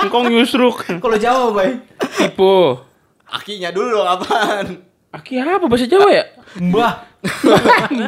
Engkong 0.00 0.24
nyusruk. 0.32 0.76
Kalau 0.88 1.16
Jawa, 1.20 1.46
Bay. 1.52 1.70
Tipe. 2.16 2.56
Akinya 3.28 3.68
dulu 3.72 4.00
dong 4.00 4.08
apaan? 4.08 4.66
Aki 5.12 5.40
apa 5.40 5.68
bahasa 5.68 5.84
Jawa 5.84 6.08
ya? 6.08 6.24
Mbah. 6.56 7.04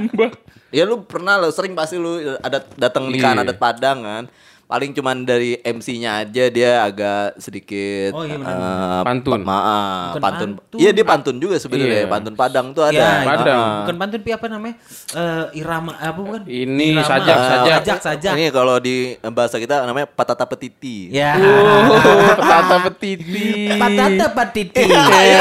Mbah. 0.08 0.30
Ya 0.74 0.82
lu 0.88 1.04
pernah 1.06 1.38
lo 1.38 1.52
sering 1.54 1.76
pasti 1.76 2.00
lu 2.00 2.18
ada 2.42 2.58
datang 2.74 3.06
nikahan 3.06 3.38
Iya. 3.40 3.44
adat 3.46 3.58
Padang 3.60 3.98
kan. 4.02 4.24
Paling 4.64 4.90
cuman 4.90 5.22
dari 5.22 5.54
MC-nya 5.58 6.20
aja 6.20 6.44
dia 6.48 6.70
agak 6.80 7.36
sedikit 7.36 8.10
Oh, 8.10 8.24
iya 8.24 8.34
eh, 8.34 9.00
Pantun. 9.02 9.38
pa- 9.38 9.46
Maaf, 9.46 10.08
Bukan 10.10 10.22
pantun. 10.22 10.50
pantun. 10.56 10.76
Iya 10.76 10.90
dia 10.90 11.04
pantun 11.04 11.36
juga 11.36 11.56
sebenarnya. 11.56 12.00
Iya. 12.00 12.08
Pantun 12.08 12.34
Padang 12.34 12.66
tuh 12.70 12.82
ada. 12.82 12.96
Ya, 12.96 13.10
Padang. 13.22 13.44
itu 13.44 13.78
bukan 13.82 13.96
pantun 13.98 14.20
pi 14.20 14.30
apa 14.32 14.46
namanya? 14.46 14.74
Eh 15.12 15.44
irama 15.54 15.92
apa 15.94 16.16
bukan? 16.16 16.42
Ini 16.44 16.86
Irama. 16.90 17.04
sajak, 17.06 17.36
Eh, 17.36 17.44
sajak. 17.44 17.76
sajak, 17.76 17.98
sajak. 18.00 18.32
Ini 18.34 18.44
kalau 18.50 18.76
di 18.78 18.96
bahasa 19.28 19.56
kita 19.56 19.84
namanya 19.84 20.06
patata 20.06 20.44
petiti. 20.44 21.08
Ya. 21.14 21.36
Oh, 21.36 21.94
petata 22.34 22.76
petiti. 22.88 23.68
Patata 23.76 24.26
patiti. 24.32 24.80
Iya, 24.80 25.38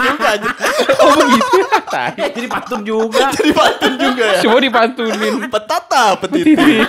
gitu 0.00 0.24
aja. 0.24 0.48
Oh 0.98 1.12
begitu. 1.14 1.58
Jadi 2.16 2.48
pantun 2.48 2.80
juga. 2.82 3.28
Jadi 3.30 3.52
pantun 3.52 3.92
juga 3.94 4.24
ya. 4.26 4.40
Semua 4.40 4.58
dipantunin. 4.58 5.34
Petata 5.46 6.16
petiti. 6.16 6.56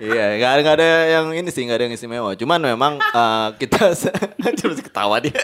Iya, 0.00 0.40
nggak 0.40 0.50
ada, 0.50 0.60
nggak 0.64 0.76
ada 0.80 0.88
yang 1.12 1.26
ini 1.36 1.50
sih, 1.52 1.62
nggak 1.68 1.76
ada 1.76 1.84
yang 1.84 1.94
istimewa. 1.94 2.32
Cuman 2.32 2.60
memang 2.64 2.96
eh, 3.00 3.48
kita 3.60 3.92
terus 4.58 4.80
ketawa 4.80 5.20
dia. 5.20 5.36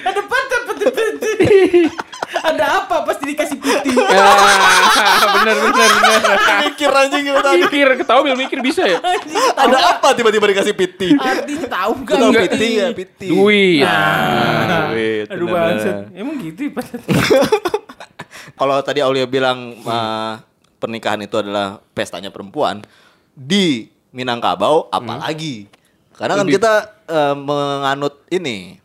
Ada 0.00 0.22
patah. 0.26 0.50
Ada 2.40 2.64
apa 2.82 2.96
pasti 3.06 3.24
dikasih 3.30 3.56
putih. 3.58 3.94
Ah, 4.10 5.22
bener 5.38 5.56
bener 5.60 5.90
bener. 5.98 6.20
Mikir 6.66 6.90
anjing 6.90 7.22
gitu 7.26 7.40
tadi. 7.42 7.62
Mikir, 7.62 7.86
ketawa 8.00 8.20
bil 8.26 8.38
mikir 8.38 8.58
bisa 8.62 8.82
ya? 8.86 8.98
Ada 9.54 9.78
apa 9.98 10.14
tiba-tiba 10.14 10.46
dikasih 10.50 10.74
piti? 10.74 11.14
Artinya 11.14 11.66
tahu 11.68 11.94
kan? 12.06 12.16
tahu 12.18 12.32
piti 12.34 12.68
ya, 12.78 12.86
piti. 12.94 13.28
Duit. 13.30 13.82
Ah, 13.86 14.90
duit, 14.94 15.26
Aduh. 15.30 15.46
Emang 16.14 16.36
gitu 16.42 16.70
ya. 16.70 16.82
Kalau 18.60 18.76
tadi 18.84 19.00
Aulia 19.00 19.24
bilang 19.24 19.72
eh, 19.74 20.32
pernikahan 20.76 21.16
itu 21.18 21.32
adalah 21.34 21.80
pestanya 21.90 22.28
perempuan 22.28 22.84
di 23.32 23.88
Minangkabau 24.10 24.92
apalagi. 24.92 25.64
Karena 26.12 26.36
kan 26.36 26.44
kita 26.52 26.72
eh, 27.06 27.34
menganut 27.34 28.20
ini 28.28 28.76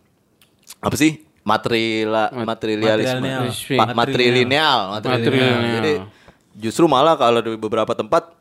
apa 0.79 0.95
sih? 0.95 1.19
Materila, 1.43 2.31
materialisme. 2.41 3.19
Matrilineal. 3.21 3.41
Ma- 3.77 3.93
matrilineal, 3.93 4.79
matrilineal. 4.89 5.01
Matrilineal. 5.53 5.75
Jadi 5.75 5.93
justru 6.57 6.85
malah 6.85 7.13
kalau 7.13 7.37
di 7.37 7.53
beberapa 7.53 7.91
tempat 7.91 8.31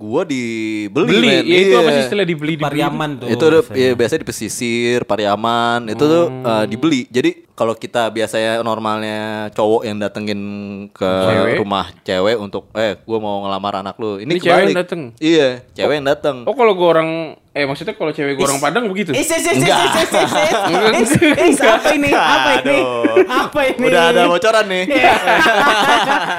gua 0.00 0.24
dibeli 0.24 1.04
Beli, 1.06 1.28
men. 1.28 1.44
ya 1.44 1.56
itu 1.60 1.68
Iya. 1.68 1.78
apa 1.78 1.90
sih 1.92 2.02
istilah 2.02 2.24
dibeli 2.24 2.52
dibeli? 2.56 2.64
Pariaman 2.64 3.10
tuh. 3.16 3.28
itu 3.28 3.44
udah 3.44 3.60
biasanya. 3.62 3.84
ya, 3.84 3.90
biasanya 3.94 4.20
di 4.20 4.28
pesisir, 4.28 4.98
Pariaman, 5.04 5.80
itu 5.86 6.00
tuh 6.02 6.24
eh, 6.32 6.64
dibeli. 6.66 7.04
Jadi 7.06 7.30
kalau 7.52 7.74
kita 7.74 8.08
biasanya 8.08 8.64
normalnya 8.64 9.20
cowok 9.50 9.84
yang 9.84 10.00
datengin 10.00 10.40
ke 10.88 11.04
Cewek? 11.04 11.56
rumah 11.60 11.92
cewek 12.00 12.36
untuk 12.36 12.72
eh 12.72 12.96
gua 12.98 13.18
mau 13.18 13.44
ngelamar 13.44 13.74
anak 13.78 13.94
lu. 13.94 14.16
Ini, 14.16 14.26
Ini 14.26 14.40
cewek 14.40 14.62
yang 14.64 14.78
dateng? 14.78 15.00
Iya, 15.14 15.48
cewek 15.70 15.94
yang 15.94 16.08
dateng. 16.08 16.36
Oh 16.42 16.56
kalau 16.56 16.72
gue 16.72 16.88
orang 16.88 17.10
eh 17.50 17.66
maksudnya 17.66 17.98
kalau 17.98 18.14
cewek 18.14 18.38
gue 18.38 18.46
orang 18.46 18.62
Padang 18.62 18.86
begitu? 18.86 19.10
Eh, 19.10 19.26
ses, 19.26 19.42
ses, 19.42 19.58
ses, 19.58 19.66
Enggak. 19.66 19.90
ses, 19.90 20.06
ses, 20.06 20.22
ses. 20.22 20.54
Enggak. 20.70 20.92
Eh, 21.34 21.50
ses, 21.50 21.66
apa 21.66 21.88
ini? 21.90 22.10
Apa 22.14 22.50
ini? 22.62 22.78
Apa 23.26 23.60
ini? 23.66 23.86
Udah 23.90 24.02
ada 24.14 24.22
bocoran 24.30 24.64
nih. 24.70 24.84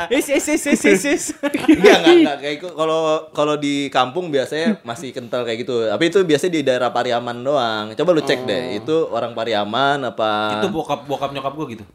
Eh, 0.08 0.22
ses, 0.24 0.40
ses, 0.40 0.56
ses, 0.56 0.78
ses, 0.80 0.96
ses. 0.96 1.24
Enggak, 1.68 1.98
enggak, 2.00 2.16
enggak 2.16 2.38
kayak 2.40 2.56
gitu. 2.60 2.68
Kalau 2.72 3.00
kalau 3.32 3.56
di 3.56 3.92
kampung 3.92 4.32
biasanya 4.32 4.80
masih 4.82 5.12
kental 5.12 5.44
kayak 5.44 5.68
gitu. 5.68 5.84
Tapi 5.84 6.04
itu 6.08 6.20
biasanya 6.24 6.54
di 6.56 6.62
daerah 6.64 6.90
Pariaman 6.92 7.38
doang. 7.44 7.86
Coba 7.92 8.10
lu 8.12 8.24
cek 8.24 8.48
deh, 8.48 8.80
itu 8.80 8.96
orang 9.12 9.36
Pariaman 9.36 10.08
apa? 10.08 10.60
Itu 10.60 10.72
bokap 10.72 11.08
bokap 11.08 11.32
nyokap 11.32 11.54
gue 11.56 11.68
gitu. 11.76 11.86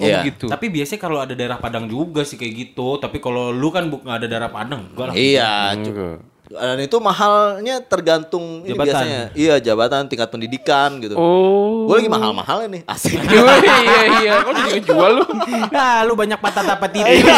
Oh 0.00 0.08
Iya. 0.08 0.24
begitu. 0.24 0.48
Tapi 0.48 0.72
biasanya 0.72 0.96
kalau 0.96 1.20
ada 1.20 1.36
daerah 1.36 1.60
Padang 1.60 1.84
juga 1.84 2.24
sih 2.24 2.40
kayak 2.40 2.54
gitu. 2.56 2.96
Tapi 2.96 3.20
kalau 3.20 3.52
lu 3.52 3.68
kan 3.68 3.84
bukan 3.92 4.08
ada 4.08 4.24
daerah 4.24 4.48
Padang, 4.48 4.88
enggak 4.88 5.12
lah. 5.12 5.14
Iya, 5.14 5.76
Enggak. 5.76 6.29
Dan 6.50 6.82
itu 6.82 6.98
mahalnya 6.98 7.78
tergantung 7.78 8.66
ini 8.66 8.74
Jabatan. 8.74 8.86
biasanya. 8.90 9.22
Iya, 9.38 9.54
jabatan 9.62 10.10
tingkat 10.10 10.34
pendidikan 10.34 10.98
gitu. 10.98 11.14
Oh. 11.14 11.86
Gue 11.86 12.02
lagi 12.02 12.10
mahal-mahal 12.10 12.66
nih, 12.66 12.82
asik. 12.90 13.22
iya 13.30 13.54
iya 13.62 14.02
iya, 14.18 14.32
kok 14.42 14.52
jadi 14.58 14.70
ngejual 14.82 15.10
lu? 15.22 15.26
Nah, 15.74 16.02
lu 16.02 16.18
banyak 16.18 16.42
patah 16.42 16.66
apa 16.66 16.90
titik. 16.90 17.22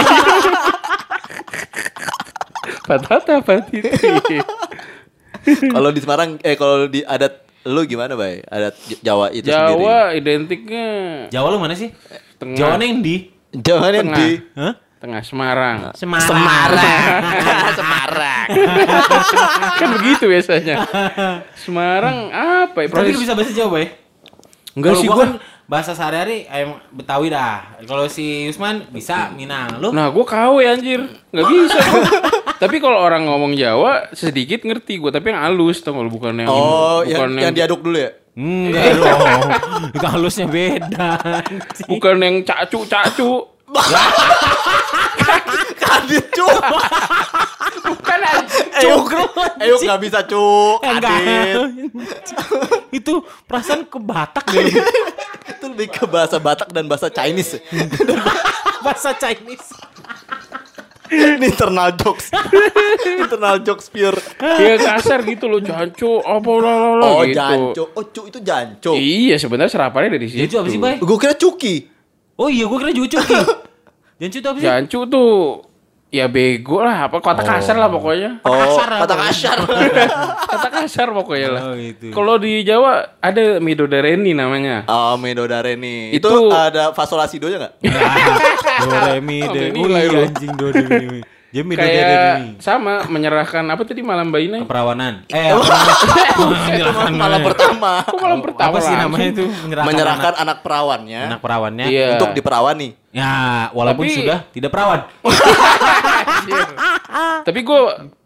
Patata 2.82 3.38
patiti. 3.44 4.38
kalau 5.70 5.90
di 5.94 6.00
Semarang 6.02 6.38
eh 6.42 6.54
kalau 6.58 6.88
di 6.90 7.04
adat 7.06 7.46
lu 7.68 7.84
gimana, 7.86 8.16
Bay? 8.16 8.42
Adat 8.48 8.74
Jawa 9.02 9.30
itu 9.30 9.46
Jawa 9.46 10.14
identiknya 10.18 10.86
Jawa 11.30 11.46
lu 11.54 11.58
mana 11.62 11.78
sih? 11.78 11.94
Tengah. 12.42 12.58
Jawa 12.58 12.74
yang 12.82 13.02
di? 13.02 13.30
sendiri. 13.30 13.62
Jawa 13.62 13.86
yang 13.90 14.08
Tengah. 14.10 14.18
di 14.18 14.30
Hah? 14.58 14.72
Tengah 15.02 15.22
Semarang. 15.26 15.90
Semarang. 15.98 16.30
Semarang. 17.74 18.46
kan 19.82 19.88
begitu 19.98 20.30
biasanya. 20.30 20.86
Semarang 21.58 22.30
apa 22.30 22.86
ya? 22.86 22.86
Tapi 22.86 23.10
Proses 23.10 23.18
bisa 23.18 23.34
bahasa 23.34 23.50
Jawa, 23.50 23.70
Bay? 23.74 23.86
Enggak 24.72 24.94
Kalau 24.94 25.02
sih 25.02 25.08
gua 25.10 25.16
gua. 25.18 25.22
kan 25.26 25.30
bahasa 25.66 25.90
sehari-hari 25.92 26.46
ayam 26.46 26.78
Betawi 26.94 27.28
dah. 27.28 27.82
Kalau 27.82 28.06
si 28.06 28.46
Usman 28.46 28.86
bisa 28.94 29.34
Minang. 29.34 29.82
Lu? 29.82 29.90
Nah, 29.90 30.06
gua 30.14 30.22
KW 30.22 30.56
anjir. 30.64 31.02
Nggak 31.34 31.46
bisa. 31.50 31.80
Tapi 32.62 32.78
kalau 32.78 33.02
orang 33.02 33.26
ngomong 33.26 33.58
Jawa 33.58 34.14
sedikit 34.14 34.62
ngerti 34.62 35.02
gua, 35.02 35.10
tapi 35.10 35.34
yang 35.34 35.42
halus 35.42 35.82
tau 35.82 35.98
nggak 35.98 36.06
lu 36.06 36.12
bukan 36.14 36.32
yang 36.38 36.46
Oh, 36.46 37.02
bukan 37.02 37.34
yang, 37.34 37.50
yang 37.50 37.54
diaduk 37.58 37.82
dulu 37.82 37.98
ya? 37.98 38.10
Enggak 38.38 39.02
dong. 39.02 39.40
Itu 39.90 40.06
halusnya 40.06 40.46
beda. 40.46 41.08
bukan 41.90 42.16
yang 42.22 42.36
cacu-cacu. 42.46 43.50
Kadit, 45.78 46.24
cu. 46.36 46.46
Bukan 47.82 48.18
anjir. 48.20 48.64
Ayo, 49.58 49.74
nggak 49.78 50.00
bisa, 50.00 50.18
cu. 50.24 50.44
Enggak. 50.80 51.18
Kadit. 51.18 51.56
Itu 52.92 53.12
perasaan 53.44 53.86
ke 53.86 53.98
Batak 53.98 54.46
deh. 54.50 54.68
Itu 55.48 55.64
lebih 55.68 55.88
ke 55.90 56.04
bahasa 56.04 56.36
Batak 56.36 56.68
dan 56.70 56.86
bahasa 56.86 57.08
Chinese. 57.08 57.60
bahasa 58.84 59.14
Chinese. 59.14 59.72
Ini 61.12 61.44
internal 61.44 61.92
jokes. 61.92 62.32
internal 63.04 63.60
jokes 63.60 63.92
pure. 63.92 64.16
Ya 64.40 64.80
kasar 64.80 65.20
gitu 65.22 65.44
loh, 65.44 65.60
jancu, 65.60 66.08
apa 66.18 66.50
lah 66.56 66.72
lah 66.74 66.92
lah, 66.96 67.10
Oh, 67.10 67.20
gitu. 67.20 67.36
janco. 67.36 67.84
Oh, 67.92 68.04
cu 68.08 68.20
itu 68.32 68.38
janco. 68.40 68.92
Iya, 68.96 69.36
sebenarnya 69.36 69.68
serapannya 69.68 70.16
dari 70.16 70.26
situ. 70.26 70.40
Jancu 70.48 70.56
apa 70.56 70.68
sih, 70.72 70.80
Bay? 70.80 70.96
Gue 70.96 71.18
kira 71.20 71.36
cuki. 71.36 71.74
Oh 72.32 72.48
iya, 72.48 72.64
gue 72.64 72.78
kira 72.80 72.92
juga 72.92 73.08
cuki. 73.12 73.34
Jancu 74.22 74.38
itu 74.38 74.46
apa 74.46 74.58
sih? 74.62 74.66
Jancu 74.70 74.98
tuh 75.10 75.30
ya 76.12 76.30
bego 76.30 76.78
lah, 76.78 77.10
apa 77.10 77.18
kata 77.18 77.42
kasar 77.42 77.74
lah 77.74 77.90
pokoknya. 77.90 78.38
Oh, 78.46 78.54
kasar 78.54 78.88
kata 79.02 79.14
kasar. 79.18 79.56
Kata 80.52 80.68
kasar 80.68 81.08
pokoknya 81.10 81.48
lah. 81.48 81.62
Oh, 81.64 81.74
gitu. 81.74 82.12
Kalau 82.12 82.36
di 82.36 82.60
Jawa 82.62 83.18
ada 83.18 83.56
Midodareni 83.58 84.30
namanya. 84.30 84.84
oh, 84.86 85.16
Medodareni. 85.16 86.12
Itu, 86.12 86.28
Itu- 86.28 86.52
ada 86.52 86.92
fasolasidonya 86.92 87.56
nggak? 87.58 87.72
Do 88.84 88.96
re 89.00 89.18
mi 89.18 89.40
Oh, 89.42 89.50
de. 89.50 89.72
Oh 89.72 90.22
anjing 90.22 90.52
do 90.54 90.66
re 90.70 90.84
mi. 90.86 91.18
Dia 91.52 91.60
mi 91.60 91.76
do 91.76 91.84
re 91.84 91.84
Kayak 91.84 92.64
sama 92.64 93.04
menyerahkan 93.12 93.60
apa 93.68 93.84
tadi 93.84 94.00
malam 94.00 94.32
bayi 94.32 94.48
Keperawanan. 94.48 95.28
Eh, 95.28 95.52
apa? 95.52 95.76
Itu 96.32 97.12
malam 97.12 97.44
pertama. 97.44 98.00
Kok 98.08 98.16
malam 98.16 98.40
pertama 98.40 98.72
apa 98.72 98.78
sih 98.80 98.96
namanya 98.96 99.28
itu? 99.28 99.44
Menyerahkan, 99.44 99.88
Menyerahkan 99.92 100.34
anak, 100.40 100.58
perawannya 100.64 101.20
anak, 101.20 101.30
anak 101.36 101.40
perawannya. 101.44 101.84
Iya. 101.92 102.08
untuk 102.16 102.32
diperawani. 102.32 102.88
Ya, 103.12 103.68
walaupun 103.76 104.08
Tapi- 104.08 104.16
sudah 104.16 104.38
tidak 104.48 104.72
perawan. 104.72 105.04
Tapi 107.46 107.60
gue 107.60 107.80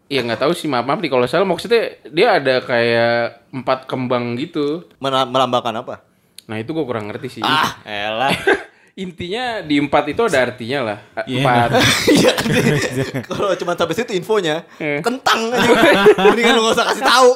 ya 0.06 0.23
nggak 0.23 0.47
tahu 0.47 0.54
sih 0.54 0.71
maaf 0.71 0.87
maaf 0.87 1.02
nih 1.02 1.11
kalau 1.11 1.26
salah 1.26 1.42
maksudnya 1.42 1.99
dia 2.06 2.38
ada 2.38 2.62
kayak 2.62 3.50
empat 3.50 3.90
kembang 3.90 4.38
gitu. 4.38 4.87
Melambangkan 5.02 5.83
apa? 5.83 6.06
Nah 6.47 6.62
itu 6.62 6.71
gue 6.71 6.87
kurang 6.87 7.11
ngerti 7.11 7.26
sih. 7.26 7.42
Ah, 7.42 7.75
elah. 7.83 8.30
Intinya 8.96 9.60
di 9.60 9.76
empat 9.76 10.08
itu 10.08 10.24
ada 10.24 10.40
artinya 10.40 10.78
lah. 10.80 10.98
Iya. 11.28 11.44
Empat. 11.44 11.68
Iya. 12.16 12.32
Kalau 13.28 13.52
cuma 13.52 13.76
sampai 13.76 13.92
situ 13.92 14.16
infonya, 14.16 14.64
Eh. 14.80 15.04
kentang 15.04 15.36
aja. 15.52 16.16
Mendingan 16.16 16.56
lu 16.56 16.64
gak 16.64 16.80
usah 16.80 16.86
kasih 16.88 17.04
tahu. 17.04 17.30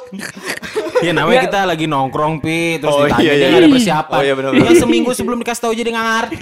Ya 1.04 1.12
namanya 1.12 1.44
kita 1.44 1.68
lagi 1.68 1.84
nongkrong 1.84 2.40
pi 2.40 2.80
terus 2.80 2.88
Oh, 2.90 3.04
ditanya 3.04 3.20
iya, 3.22 3.32
dia 3.34 3.44
iya. 3.46 3.58
ada 3.60 3.68
persiapan. 3.68 4.16
Oh, 4.16 4.22
iya, 4.24 4.32
benar, 4.32 4.50
Ya, 4.52 4.60
benar. 4.64 4.80
seminggu 4.80 5.10
sebelum 5.12 5.36
dikasih 5.38 5.62
tahu 5.62 5.72
jadi 5.76 5.88
nggak 5.92 6.06
ngerti. 6.08 6.36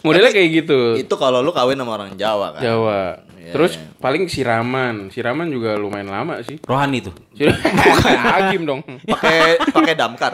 Modelnya 0.00 0.30
kayak 0.30 0.48
gitu. 0.56 0.78
Itu 0.96 1.14
kalau 1.14 1.42
lu 1.42 1.50
kawin 1.50 1.74
sama 1.74 1.98
orang 1.98 2.14
Jawa 2.14 2.54
kan. 2.54 2.62
Jawa. 2.62 3.26
Iya, 3.34 3.52
Terus 3.58 3.74
iya. 3.74 3.90
paling 3.98 4.30
siraman. 4.30 4.94
Siraman 5.10 5.50
juga 5.50 5.74
lumayan 5.74 6.14
lama 6.14 6.38
sih. 6.42 6.62
Rohani 6.62 7.02
tuh. 7.02 7.14
Agim 8.38 8.62
dong. 8.62 8.86
Pakai 9.02 9.58
pakai 9.66 9.94
damkar. 9.98 10.32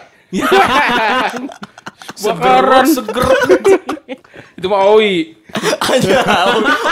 Bakaran 2.14 2.84
seger. 2.87 3.25
Itu 4.54 4.66
mah 4.68 4.84
Oi. 4.92 5.34
Aja. 5.80 6.18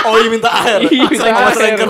Iya 0.03 0.29
minta 0.31 0.51
air. 0.51 0.81
Iya, 0.87 1.05
minta 1.09 1.29
air. 1.51 1.89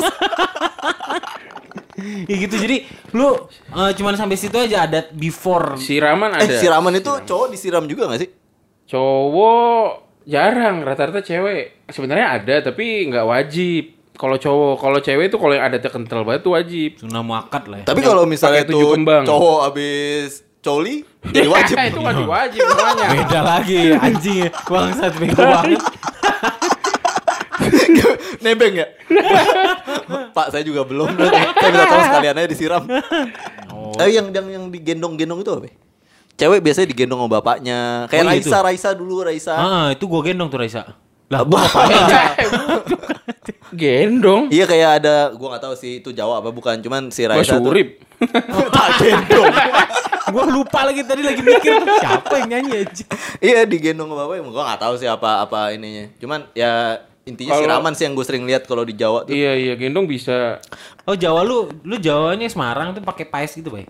Ya 2.02 2.34
gitu 2.34 2.56
jadi 2.58 2.82
lu 3.14 3.30
eh, 3.70 3.90
cuman 3.94 4.16
sampai 4.16 4.34
situ 4.34 4.56
aja 4.56 4.88
adat 4.88 5.14
before. 5.14 5.78
Siraman 5.78 6.34
Eh, 6.34 6.48
ada. 6.48 6.56
siraman 6.58 6.98
itu 6.98 7.12
cowok 7.22 7.46
disiram 7.52 7.84
juga 7.86 8.10
gak 8.10 8.26
sih? 8.26 8.30
Cowok 8.90 9.86
jarang, 10.26 10.82
rata-rata 10.82 11.22
cewek. 11.22 11.86
Sebenarnya 11.86 12.40
ada 12.40 12.54
tapi 12.64 13.06
nggak 13.06 13.26
wajib. 13.28 13.84
Kalau 14.12 14.36
cowok, 14.36 14.74
kalau 14.78 14.98
cewek 14.98 15.30
itu 15.30 15.36
kalau 15.38 15.52
yang 15.54 15.64
adatnya 15.66 15.90
kental 15.90 16.22
banget 16.22 16.42
tuh 16.42 16.52
wajib. 16.54 16.90
Sunnah 16.98 17.22
muakat 17.22 17.62
lah 17.70 17.76
ya. 17.82 17.86
Tapi 17.86 18.00
kalau 18.02 18.24
misalnya 18.26 18.62
itu 18.66 18.78
kembang. 18.92 19.22
cowok 19.24 19.60
abis 19.72 20.42
coli, 20.62 21.02
jadi 21.26 21.48
wajib. 21.50 21.74
itu 21.74 21.98
nggak 21.98 22.16
diwajib 22.16 22.62
semuanya. 22.62 23.06
Beda 23.18 23.40
lagi 23.42 23.78
anjing 23.92 24.36
ya. 24.46 24.50
Bangsat 24.62 25.12
bego 25.18 25.42
banget. 25.42 25.82
Nebeng 28.42 28.74
ya? 28.74 28.86
Pak, 30.36 30.46
saya 30.50 30.62
juga 30.62 30.82
belum. 30.82 31.14
Saya 31.14 31.68
minta 31.68 31.86
tolong 31.86 32.06
sekalian 32.08 32.34
aja 32.34 32.48
disiram. 32.48 32.82
Oh. 33.70 33.94
Eh, 33.98 34.14
yang 34.14 34.30
yang 34.30 34.46
yang 34.48 34.64
digendong-gendong 34.66 35.40
itu 35.40 35.50
apa? 35.52 35.70
Cewek 36.34 36.58
biasanya 36.58 36.88
digendong 36.90 37.20
sama 37.20 37.30
bapaknya. 37.32 37.78
Kayak 38.10 38.22
Oh, 38.22 38.30
iya 38.30 38.38
Raisa, 38.40 38.58
Raisa 38.62 38.90
dulu 38.94 39.22
Raisa. 39.22 39.54
Ah, 39.54 39.86
itu 39.90 40.06
gua 40.06 40.22
gendong 40.22 40.50
tuh 40.50 40.58
Raisa. 40.58 40.98
Lah, 41.30 41.46
Bah, 41.46 41.64
Gendong. 43.72 44.52
Iya 44.52 44.68
kayak 44.68 44.90
ada, 45.00 45.32
gua 45.32 45.56
nggak 45.56 45.64
tahu 45.64 45.74
sih 45.74 46.04
itu 46.04 46.12
Jawa 46.12 46.44
apa 46.44 46.50
bukan, 46.50 46.76
cuman 46.82 47.08
si 47.08 47.24
Gua 47.24 47.38
Raisa 47.38 47.56
tuh 47.56 47.72
surip. 47.72 47.88
tak 48.68 48.88
gendong. 48.98 49.54
Gua 50.32 50.44
lupa 50.44 50.82
lagi 50.82 51.04
tadi 51.04 51.20
lagi 51.20 51.38
mikir 51.40 51.72
siapa 52.00 52.32
yang 52.40 52.48
nyanyi 52.50 52.72
aja. 52.82 53.04
iya 53.38 53.62
digendong 53.62 54.08
sama 54.08 54.24
bapaknya, 54.24 54.48
gua 54.48 54.64
nggak 54.66 54.80
tahu 54.80 54.94
sih 54.96 55.06
apa 55.06 55.30
apa 55.40 55.70
ininya. 55.70 56.08
Cuman 56.16 56.48
ya 56.52 56.96
intinya 57.22 57.54
Kalau- 57.54 57.62
siraman 57.62 57.92
sih 57.92 58.02
yang 58.02 58.14
gue 58.14 58.24
sering 58.24 58.42
lihat 58.42 58.66
kalau 58.66 58.82
di 58.82 58.92
Jawa 58.92 59.22
tuh. 59.22 59.30
Iya 59.30 59.54
iya 59.54 59.74
gendong 59.76 60.10
bisa. 60.10 60.58
Oh 61.04 61.14
Jawa 61.14 61.46
lu, 61.46 61.70
lu 61.82 61.94
Jawanya 61.94 62.50
Semarang 62.50 62.90
tuh 62.90 63.00
pakai 63.00 63.22
paes 63.24 63.52
gitu, 63.52 63.70
Bay? 63.70 63.86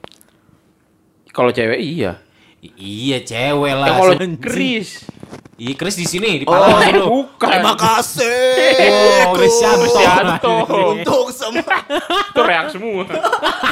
Kalau 1.31 1.49
cewek 1.49 1.81
iya. 1.81 2.21
I- 2.61 2.77
iya 2.77 3.19
cewek 3.19 3.73
lah. 3.73 3.89
Ya 3.89 3.95
kalau. 3.97 4.15
Chris. 4.37 5.09
Iya 5.57 5.75
Chris 5.75 5.97
di 5.97 6.05
sini 6.05 6.43
di 6.43 6.45
Oh, 6.45 6.53
Palang 6.53 6.93
lu. 6.93 7.05
bukan. 7.09 7.49
Terima 7.49 7.73
kasih. 7.73 8.53
Oh. 8.93 9.33
Cristiano. 9.33 10.53
Untuk 10.93 11.33
semua. 11.33 11.77
Itu 12.29 12.41
reak 12.45 12.67
semua. 12.69 13.03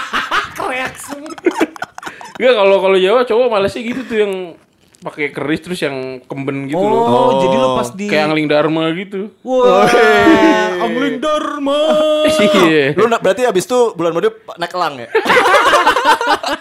reak 0.70 0.94
semua. 0.96 1.34
Enggak 2.40 2.56
kalau 2.56 2.76
kalau 2.80 2.96
Jawa 2.96 3.20
cowok 3.28 3.46
malesnya 3.52 3.80
gitu 3.84 4.00
tuh 4.08 4.16
yang 4.16 4.32
pakai 5.00 5.28
keris 5.28 5.60
terus 5.60 5.80
yang 5.84 6.24
kemben 6.24 6.68
gitu 6.72 6.80
loh. 6.80 7.04
Oh, 7.04 7.30
jadi 7.44 7.56
lu 7.56 7.68
pas 7.76 7.88
di 7.92 8.08
Kayak 8.08 8.32
angling 8.32 8.48
dharma 8.48 8.84
gitu. 8.96 9.28
Wah, 9.44 9.84
Angling 10.88 11.20
Dharma. 11.20 11.80
Iya. 12.28 12.96
Lu 12.96 13.04
berarti 13.08 13.44
abis 13.44 13.68
itu 13.68 13.92
bulan 13.92 14.16
mode 14.16 14.32
naik 14.56 14.72
elang 14.72 15.04
ya? 15.04 15.08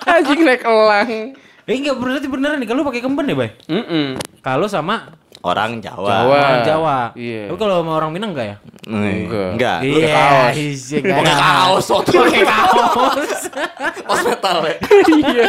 Anjing 0.20 0.44
naik 0.44 0.64
elang. 0.68 1.40
Eh 1.70 1.78
enggak 1.78 2.02
berarti 2.02 2.26
beneran 2.26 2.58
nih 2.58 2.66
kalau 2.66 2.82
pakai 2.82 2.98
kemben 3.06 3.30
ya, 3.30 3.38
Bay? 3.38 3.54
Mm 3.70 4.18
Kalau 4.42 4.66
sama 4.66 5.14
Orang 5.40 5.80
Jawa. 5.80 6.04
Jawa. 6.04 6.36
orang 6.36 6.60
Jawa. 6.68 6.98
Iya. 7.16 7.48
Tapi 7.48 7.58
kalau 7.64 7.80
sama 7.80 7.92
orang 7.96 8.12
Minang 8.12 8.36
enggak 8.36 8.48
ya? 8.50 8.58
Enggak. 8.90 9.50
Enggak. 9.56 9.78
Lu 9.88 9.96
pakai 9.96 10.12
kaos. 10.12 10.56
iya, 10.60 11.00
Pakai 11.00 11.36
kaos 11.40 11.86
waktu 11.96 12.12
Pakai 12.12 12.44
kaos. 12.44 13.42
pas 14.10 14.20
metal 14.26 14.58
ya. 14.68 14.76
Iya. 15.16 15.46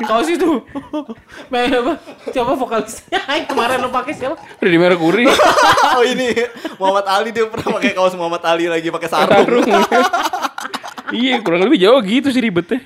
kaos 0.00 0.28
itu. 0.32 0.50
Main 1.52 1.70
apa? 1.76 1.92
Coba 2.32 2.52
vokalisnya 2.56 3.20
kemarin 3.50 3.84
lu 3.84 3.90
pakai 3.92 4.12
siapa? 4.16 4.38
Freddie 4.56 4.80
Mercury. 4.80 5.28
oh 6.00 6.04
ini 6.06 6.32
Muhammad 6.80 7.06
Ali 7.10 7.36
dia 7.36 7.44
pernah 7.52 7.76
pakai 7.76 7.92
kaos 7.92 8.16
Muhammad 8.16 8.40
Ali 8.48 8.64
lagi 8.64 8.88
pakai 8.88 9.08
sarung. 9.12 9.28
Sarung. 9.28 9.66
iya, 11.12 11.36
kurang 11.44 11.68
lebih 11.68 11.76
Jawa 11.76 12.00
gitu 12.00 12.32
sih 12.32 12.40
ribetnya. 12.40 12.80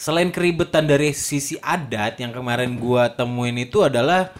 Selain 0.00 0.32
keribetan 0.32 0.88
dari 0.88 1.12
sisi 1.12 1.60
adat 1.60 2.16
yang 2.24 2.32
kemarin 2.32 2.80
gua 2.80 3.12
temuin 3.12 3.52
itu 3.60 3.84
adalah 3.84 4.32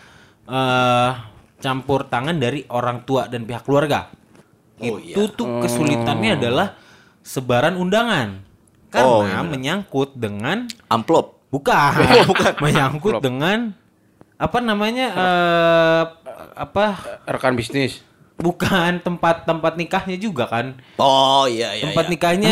eh 0.48 1.10
campur 1.60 2.08
tangan 2.08 2.40
dari 2.40 2.64
orang 2.72 3.04
tua 3.04 3.28
dan 3.28 3.44
pihak 3.44 3.68
keluarga. 3.68 4.08
Oh, 4.80 4.96
itu 4.96 5.28
tuh 5.36 5.60
kesulitannya 5.60 6.40
adalah 6.40 6.80
sebaran 7.20 7.76
undangan. 7.76 8.40
Karena 8.88 9.06
Oh, 9.06 9.22
iya. 9.22 9.44
menyangkut 9.44 10.16
dengan 10.16 10.64
Amplop. 10.88 11.36
bukan, 11.52 11.92
menyangkut 12.64 13.20
dengan 13.20 13.76
apa 14.40 14.58
namanya 14.64 15.06
eh 15.12 16.04
apa 16.56 16.84
Rekan 17.28 17.52
bisnis. 17.52 18.00
bukan 18.40 19.04
tempat-tempat 19.04 19.76
nikahnya 19.76 20.16
juga 20.16 20.48
kan. 20.48 20.80
Oh 20.96 21.44
iya 21.44 21.76
iya. 21.76 21.92
tempat 21.92 22.08
iya. 22.08 22.12
nikahnya 22.16 22.50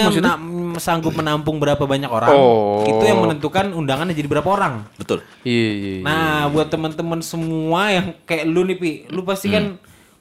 sanggup 0.79 1.15
menampung 1.15 1.59
berapa 1.59 1.81
banyak 1.83 2.11
orang. 2.11 2.31
Oh. 2.33 2.83
Itu 2.87 3.03
yang 3.05 3.23
menentukan 3.23 3.75
undangannya 3.75 4.15
jadi 4.15 4.27
berapa 4.27 4.49
orang. 4.49 4.87
Betul. 4.99 5.23
Iya, 5.43 5.69
iya. 5.75 5.93
iya. 6.01 6.05
Nah, 6.07 6.49
buat 6.51 6.71
teman-teman 6.71 7.21
semua 7.23 7.93
yang 7.93 8.07
kayak 8.27 8.45
lu 8.47 8.67
nih, 8.67 8.77
Pi, 8.79 8.91
lu 9.11 9.23
pasti 9.23 9.51
kan 9.53 9.77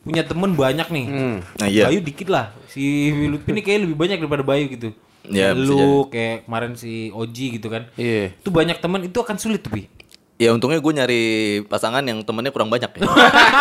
punya 0.06 0.24
temen 0.24 0.54
banyak 0.54 0.88
nih. 0.90 1.06
Hmm. 1.06 1.38
Nah, 1.58 1.68
iya. 1.68 1.90
Bayu 1.90 2.00
dikit 2.02 2.28
lah. 2.30 2.54
Si 2.70 3.12
Lutfi 3.12 3.50
ini 3.52 3.62
kayak 3.66 3.80
lebih 3.90 3.98
banyak 3.98 4.18
daripada 4.22 4.44
Bayu 4.46 4.66
gitu. 4.70 4.90
Iya, 5.28 5.52
bisa 5.52 5.68
lu 5.68 6.08
kayak 6.08 6.48
kemarin 6.48 6.72
si 6.80 7.12
Oji 7.12 7.60
gitu 7.60 7.68
kan. 7.68 7.92
Iya. 8.00 8.32
Itu 8.40 8.50
banyak 8.54 8.80
teman 8.80 9.04
itu 9.04 9.18
akan 9.20 9.36
sulit 9.36 9.60
tuh, 9.64 9.76
Pi. 9.76 9.92
Ya 10.38 10.54
untungnya 10.54 10.78
gue 10.78 10.94
nyari 10.94 11.24
pasangan 11.66 12.06
yang 12.06 12.22
temennya 12.22 12.54
kurang 12.54 12.70
banyak 12.70 12.94
ya. 12.94 13.02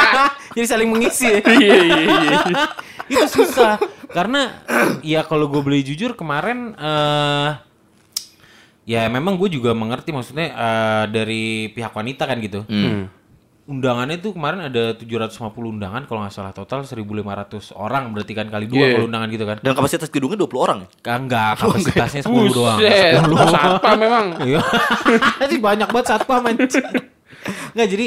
Jadi 0.57 0.67
saling 0.69 0.93
mengisi. 0.93 1.25
ya. 1.25 1.41
Iya, 1.57 1.77
iya, 1.83 2.01
iya. 2.05 2.39
itu 3.07 3.27
susah 3.31 3.79
karena 4.09 4.63
ya 5.03 5.23
kalau 5.23 5.47
gue 5.47 5.61
beli 5.61 5.83
jujur 5.83 6.13
kemarin 6.13 6.73
eh 6.73 7.51
ya 8.85 9.07
memang 9.07 9.35
gue 9.35 9.51
juga 9.51 9.73
mengerti 9.73 10.11
maksudnya 10.11 10.47
eh, 10.49 11.05
dari 11.09 11.45
pihak 11.69 11.91
wanita 11.91 12.23
kan 12.23 12.39
gitu 12.39 12.63
Hmm. 12.65 13.11
undangannya 13.67 14.17
tuh 14.17 14.31
kemarin 14.31 14.63
ada 14.63 14.95
750 14.95 15.43
undangan 15.69 16.07
kalau 16.07 16.23
nggak 16.23 16.31
salah 16.31 16.51
total 16.51 16.87
1500 16.87 17.19
orang 17.73 18.15
berarti 18.15 18.31
kan 18.31 18.47
kali 18.47 18.65
dua 18.65 18.79
Iya. 18.81 18.95
kalau 18.95 19.07
undangan 19.07 19.29
gitu 19.29 19.43
kan 19.45 19.57
Dan 19.59 19.75
kapasitas 19.75 20.07
gedungnya 20.07 20.39
20 20.39 20.55
orang 20.57 20.79
ya. 20.81 20.89
Kan 21.03 21.27
enggak 21.27 21.59
kapasitasnya 21.59 22.23
10 22.23 22.31
doang 22.49 22.79
Buset, 22.79 23.51
satpam 23.51 23.97
memang. 23.99 24.27
Iya. 24.47 24.63
Jadi 25.43 25.55
banyak 25.59 25.89
banget 25.91 26.07
satpam 26.09 26.47
anjing. 26.47 26.87
Enggak 27.75 27.89
jadi 27.89 28.07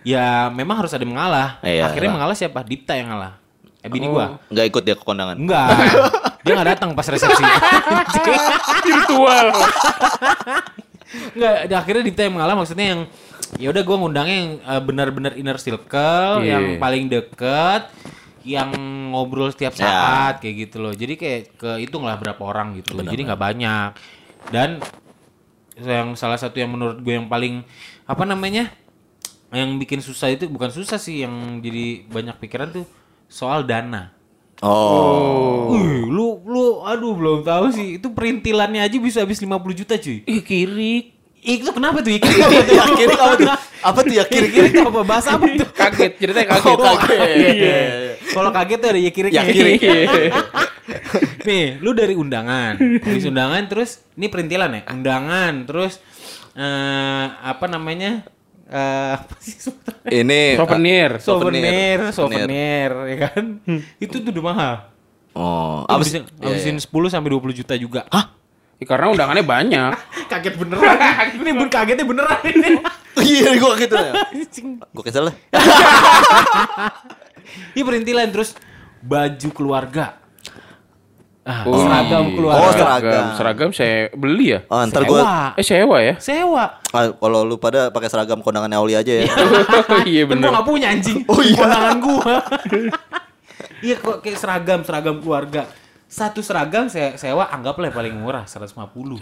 ya 0.00 0.26
memang 0.48 0.76
harus 0.78 0.92
ada 0.92 1.00
yang 1.00 1.12
mengalah. 1.12 1.56
Iya, 1.60 1.88
Akhirnya 1.88 2.08
lah. 2.08 2.16
mengalah 2.20 2.36
siapa? 2.36 2.60
Dipta 2.62 2.92
yang 2.92 3.08
ngalah. 3.08 3.40
Eh 3.78 3.88
bini 3.88 4.10
gua. 4.10 4.42
Nggak 4.50 4.66
ikut 4.74 4.82
dia 4.82 4.96
ke 4.98 5.04
kondangan. 5.06 5.36
Enggak. 5.38 5.68
Dia 6.46 6.54
nggak 6.54 6.70
datang 6.78 6.90
pas 6.96 7.04
resepsi. 7.04 7.42
Virtual. 8.86 9.46
Enggak, 11.34 11.54
akhirnya 11.74 12.02
Dipta 12.04 12.22
yang 12.24 12.34
mengalah 12.40 12.54
maksudnya 12.56 12.86
yang 12.96 13.00
ya 13.58 13.68
udah 13.72 13.82
gua 13.84 13.96
ngundangnya 14.00 14.36
yang 14.38 14.50
eh, 14.60 14.82
benar-benar 14.82 15.32
inner 15.36 15.58
circle, 15.60 16.40
Iya. 16.40 16.56
yang 16.56 16.64
paling 16.80 17.10
deket, 17.10 17.90
yang 18.48 18.70
ngobrol 19.12 19.52
setiap 19.52 19.76
Ya. 19.76 19.82
saat 19.84 20.34
kayak 20.40 20.68
gitu 20.68 20.76
loh. 20.80 20.92
Jadi 20.94 21.14
kayak 21.20 21.42
kehitung 21.58 22.06
lah 22.06 22.16
berapa 22.16 22.40
orang 22.40 22.80
gitu. 22.80 22.96
Jadi 22.96 23.20
nggak 23.28 23.40
banyak. 23.40 23.90
Dan 24.48 24.80
yang 25.78 26.16
salah 26.18 26.38
satu 26.40 26.58
yang 26.58 26.72
menurut 26.72 26.98
gue 27.02 27.12
yang 27.12 27.28
paling 27.28 27.60
apa 28.08 28.24
namanya? 28.24 28.72
Yang 29.52 29.70
bikin 29.80 30.00
susah 30.04 30.28
itu 30.32 30.44
bukan 30.48 30.68
susah 30.68 30.96
sih 31.00 31.24
yang 31.24 31.60
jadi 31.64 32.04
banyak 32.08 32.36
pikiran 32.40 32.68
tuh 32.72 32.84
soal 33.28 33.62
dana. 33.62 34.10
Oh. 34.58 35.70
Wih, 35.70 36.08
lu 36.10 36.42
lu 36.42 36.82
aduh 36.82 37.14
belum 37.14 37.46
tahu 37.46 37.70
sih. 37.70 38.02
Itu 38.02 38.10
perintilannya 38.10 38.82
aja 38.82 38.98
bisa 38.98 39.22
habis 39.22 39.38
50 39.38 39.54
juta 39.78 39.94
cuy. 39.94 40.26
Ih, 40.26 40.42
kiri. 40.42 41.14
Itu 41.38 41.70
kenapa 41.70 42.02
tuh? 42.02 42.18
Kiri 42.18 42.42
apa 42.42 42.60
tuh? 42.66 42.74
Ya 42.74 42.84
kiri 42.98 43.14
apa 43.14 43.34
tuh? 43.38 43.48
Apa 43.78 43.98
tuh 44.02 44.14
ya 44.18 44.24
kiri 44.26 44.48
Kiri 44.50 44.82
apa? 44.82 45.00
Bahasa 45.06 45.38
apa 45.38 45.46
tuh? 45.46 45.68
Kaget, 45.70 46.12
ceritanya 46.18 46.58
kaget. 46.58 46.74
Oh, 46.74 46.82
kaget. 46.82 47.18
Iya. 47.38 47.78
Kalau 48.34 48.50
kaget 48.50 48.78
tuh 48.82 48.88
ada 48.90 48.98
ya 48.98 49.10
kiri 49.14 49.28
Ya 49.30 49.42
kiri. 49.46 49.74
Nih, 51.46 51.78
lu 51.78 51.94
dari 51.94 52.18
undangan. 52.18 52.74
Habis 52.80 53.30
undangan 53.30 53.62
terus 53.70 54.02
ini 54.18 54.26
perintilan 54.26 54.74
ya? 54.74 54.82
Undangan 54.90 55.52
terus 55.70 56.02
eh 56.58 57.26
apa 57.30 57.70
namanya? 57.70 58.26
Eh, 58.68 59.10
apa 59.16 59.34
sih 59.40 59.56
sebutannya? 59.58 60.10
Ini 60.12 60.40
Souvenir. 60.56 61.10
souvenir, 61.20 61.98
Souvenir. 62.12 62.14
souvenir, 62.14 62.90
ya 63.08 63.16
kan? 63.28 63.44
Itu 63.98 64.20
tuh 64.20 64.30
udah 64.32 64.44
mahal. 64.44 64.74
Oh, 65.36 65.86
apa 65.86 66.02
sih? 66.02 66.18
Habisin, 66.18 66.76
habisin 66.76 66.78
10 66.82 67.14
sampai 67.14 67.30
20 67.30 67.58
juta 67.64 67.74
juga. 67.78 68.02
Hah? 68.10 68.34
Ya, 68.78 68.86
karena 68.86 69.10
undangannya 69.10 69.42
banyak. 69.42 69.92
Kaget 70.30 70.54
beneran. 70.54 70.94
ini 71.34 71.50
bun 71.50 71.68
kagetnya 71.70 72.06
beneran 72.06 72.42
ini. 72.46 72.78
Iya, 73.18 73.58
gua 73.58 73.74
gitu 73.74 73.98
ya. 73.98 74.14
Gua 74.94 75.02
kesel 75.02 75.26
lah. 75.26 75.34
Ini 77.74 77.82
perintilan 77.82 78.30
terus 78.30 78.54
baju 79.02 79.48
keluarga. 79.50 80.17
Ah, 81.48 81.64
Oh, 81.64 81.80
seragam 81.80 82.22
iya. 82.22 82.34
keluarga. 82.36 82.60
Oh, 82.60 82.70
seragam. 82.70 83.24
Seragam 83.32 83.68
saya 83.72 83.96
beli 84.12 84.52
ya. 84.52 84.60
Oh, 84.68 84.84
ntar 84.84 85.02
Sewa. 85.02 85.08
gua 85.08 85.20
Eh 85.56 85.64
sewa 85.64 85.96
ya? 85.98 86.14
Sewa. 86.20 86.64
ah, 86.86 87.04
kalau 87.10 87.40
lu 87.42 87.56
pada 87.56 87.88
pakai 87.88 88.06
seragam 88.06 88.38
kondangan 88.38 88.68
Aulia 88.74 89.00
aja 89.00 89.12
ya. 89.14 89.24
iya 90.04 90.22
Kan 90.22 90.38
gua 90.38 90.52
gak 90.52 90.66
punya 90.66 90.86
anjing. 90.90 91.24
Oh, 91.24 91.40
iya. 91.40 91.56
Kondangan 91.56 91.96
gua. 91.98 92.34
iya 93.80 93.96
kok 93.96 94.20
kayak 94.20 94.36
seragam, 94.36 94.80
seragam 94.82 95.16
keluarga. 95.18 95.64
Satu 96.04 96.40
seragam 96.40 96.88
saya 96.88 97.16
sewa 97.16 97.44
anggaplah 97.46 97.88
paling 97.88 98.12
murah 98.12 98.44
150. 98.44 98.76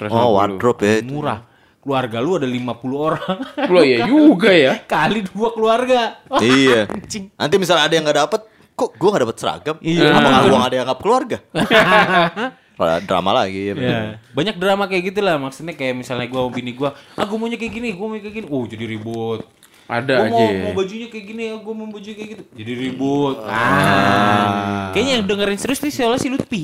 Oh, 0.06 0.34
wardrobe 0.34 0.82
ya. 0.82 0.94
itu. 0.98 1.06
Murah. 1.08 1.42
Keluarga 1.78 2.18
lu 2.18 2.34
ada 2.34 2.46
50 2.46 2.66
orang. 2.92 3.36
Lo 3.64 3.80
ya 3.80 3.98
juga 4.10 4.50
ya. 4.50 4.82
Kali 4.82 5.22
dua 5.22 5.48
keluarga. 5.50 6.18
Oh, 6.26 6.38
Iya. 6.38 6.86
anjing. 6.88 7.30
Nanti 7.32 7.54
misalnya 7.54 7.86
ada 7.86 7.94
yang 7.94 8.02
nggak 8.02 8.18
dapet, 8.20 8.40
kok 8.76 8.90
gua 9.00 9.08
nggak 9.16 9.22
dapet 9.24 9.36
seragam? 9.40 9.76
Iya. 9.80 10.12
Apa 10.12 10.28
nggak 10.28 10.42
gua 10.44 10.58
nggak 10.60 10.70
ada 10.70 10.78
yang 10.78 10.88
keluarga? 11.00 11.38
Malah 12.78 13.00
Drama 13.08 13.30
lagi 13.32 13.72
ya. 13.72 13.74
Ya, 13.74 14.00
banyak 14.36 14.60
drama 14.60 14.84
kayak 14.84 15.08
gitu 15.08 15.24
lah. 15.24 15.40
Maksudnya 15.40 15.72
kayak 15.72 15.96
misalnya 15.96 16.28
gua 16.28 16.44
sama 16.44 16.52
bini 16.52 16.76
gua, 16.76 16.92
ah 17.16 17.24
gua 17.24 17.38
maunya 17.40 17.56
kayak 17.56 17.72
gini, 17.72 17.88
gua 17.96 18.06
mau 18.12 18.20
kayak 18.20 18.36
gini. 18.36 18.46
Oh, 18.52 18.68
jadi 18.68 18.84
ribut. 18.84 19.48
Ada 19.86 20.26
Gua 20.26 20.34
mau, 20.34 20.42
aja. 20.42 20.60
mau 20.66 20.72
bajunya 20.74 21.06
kayak 21.08 21.24
gini, 21.30 21.42
gua 21.62 21.72
mau 21.72 21.86
baju 21.88 22.10
kayak 22.10 22.28
gitu. 22.36 22.42
Jadi 22.52 22.72
ribut. 22.74 23.36
Ah. 23.48 24.90
Kayaknya 24.92 25.12
yang 25.14 25.24
dengerin 25.24 25.58
serius 25.62 25.80
nih 25.80 25.92
soalnya 25.94 26.20
si 26.20 26.28
Lutfi. 26.28 26.62